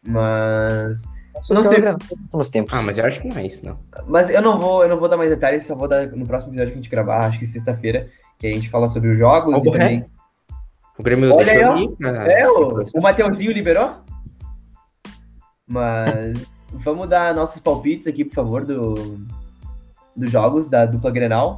[0.02, 1.02] Mas
[1.50, 1.78] Não sei.
[2.32, 2.72] Nos tempos.
[2.72, 3.78] Ah, mas eu acho que não é isso, não.
[4.08, 6.52] Mas eu não vou, eu não vou dar mais detalhes, só vou dar no próximo
[6.52, 9.54] episódio que a gente gravar, acho que sexta-feira, que a gente fala sobre os jogos
[9.54, 10.06] Ó, e também.
[10.98, 12.30] O Grêmio Olha deixou aí, ir.
[12.30, 13.96] É, o, o Mateuzinho liberou?
[15.68, 19.18] Mas vamos dar nossos palpites aqui, por favor, do,
[20.16, 21.56] dos jogos da dupla Grenal.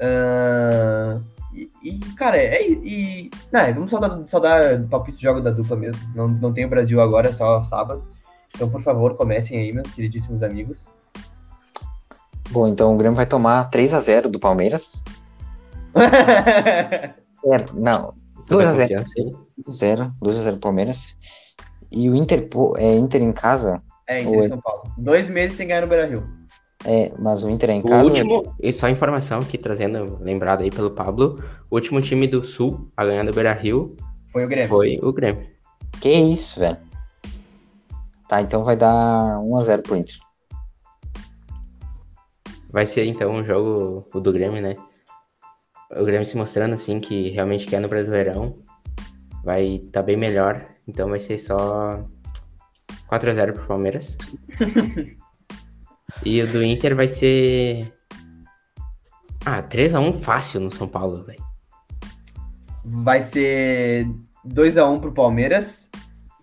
[0.00, 1.20] Ahn,
[1.54, 2.68] e, e, cara, é.
[2.68, 6.00] E, não, vamos só dar, só dar palpite de jogo da dupla mesmo.
[6.14, 8.04] Não, não tem o Brasil agora, é só sábado.
[8.54, 10.84] Então, por favor, comecem aí, meus queridíssimos amigos.
[12.50, 15.02] Bom, então o Grêmio vai tomar 3x0 do Palmeiras.
[17.40, 17.64] Zero.
[17.74, 18.14] Não.
[18.46, 18.80] Toda 2x0.
[18.80, 19.34] confiança aí.
[19.60, 20.12] 2x0.
[20.22, 21.16] 2x0 Palmeiras.
[21.90, 23.82] E o Inter, é Inter em casa.
[24.08, 24.44] É, Inter Oi.
[24.44, 24.82] e São Paulo.
[24.98, 26.26] Dois meses sem ganhar no Beira Rio.
[26.84, 28.08] É, mas o Inter é em O casa.
[28.08, 32.90] último, e só informação aqui, trazendo, lembrado aí pelo Pablo, o último time do Sul
[32.96, 33.96] a ganhar do Beira Rio
[34.30, 34.68] Foi o Grêmio.
[34.68, 35.46] foi o Grêmio.
[36.00, 36.76] Que isso, velho.
[38.28, 40.16] Tá, então vai dar 1x0 pro Inter.
[42.70, 44.76] Vai ser então um jogo o do Grêmio, né?
[45.96, 48.58] O Grêmio se mostrando assim que realmente quer no Brasileirão.
[49.44, 50.66] Vai estar bem melhor.
[50.88, 52.04] Então vai ser só
[53.08, 54.16] 4x0 pro Palmeiras.
[56.22, 57.92] e o do Inter vai ser.
[59.44, 61.42] Ah, 3x1 fácil no São Paulo, velho.
[62.84, 64.06] Vai ser
[64.46, 65.88] 2x1 pro Palmeiras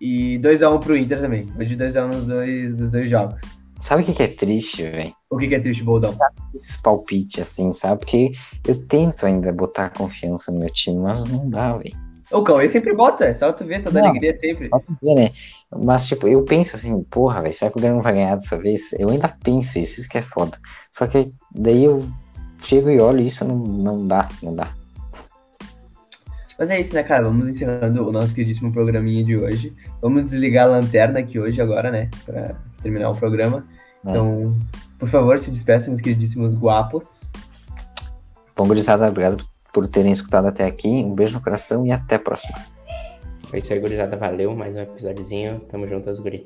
[0.00, 1.46] e 2x1 pro Inter também.
[1.46, 3.40] Vou de 2x1 nos dois, nos dois jogos.
[3.84, 5.12] Sabe o que, que é triste, velho?
[5.28, 6.16] O que, que é triste, Boldão?
[6.54, 8.00] Esses palpites, assim, sabe?
[8.00, 8.30] Porque
[8.66, 12.11] eu tento ainda botar confiança no meu time, mas não dá, velho.
[12.32, 14.08] O Cauê sempre bota, é só tu ver, toda Não.
[14.08, 14.68] alegria sempre.
[14.68, 15.30] Só pra ver, né?
[15.84, 18.92] Mas, tipo, eu penso assim, porra, velho, será que o Grêmio vai ganhar dessa vez?
[18.94, 20.58] Eu ainda penso isso, isso que é foda.
[20.90, 22.08] Só que daí eu
[22.60, 24.72] chego e olho isso, não, não dá, não dá.
[26.58, 27.24] Mas é isso, né, cara?
[27.24, 29.74] Vamos encerrando o nosso queridíssimo programinha de hoje.
[30.00, 32.08] Vamos desligar a lanterna aqui hoje agora, né?
[32.24, 33.66] Pra terminar o programa.
[34.06, 34.10] É.
[34.10, 34.56] Então,
[34.98, 37.30] por favor, se despeçam, meus queridíssimos guapos.
[38.56, 39.51] Bom, gurizada, obrigado por
[39.88, 40.88] terem escutado até aqui.
[40.88, 42.54] Um beijo no coração e até a próxima.
[43.52, 44.16] É isso aí, gurizada.
[44.16, 44.54] Valeu.
[44.54, 45.60] Mais um episódiozinho.
[45.60, 46.44] Tamo junto, os guri.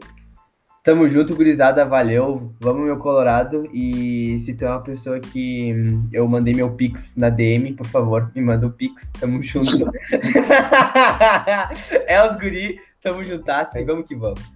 [0.87, 2.47] Tamo junto, gurizada, valeu.
[2.61, 3.69] Vamos, meu Colorado.
[3.75, 7.87] E se tu é uma pessoa que hum, eu mandei meu Pix na DM, por
[7.87, 9.11] favor, me manda o Pix.
[9.19, 9.69] Tamo junto.
[12.07, 14.56] é os guri, tamo juntas e vamos que vamos.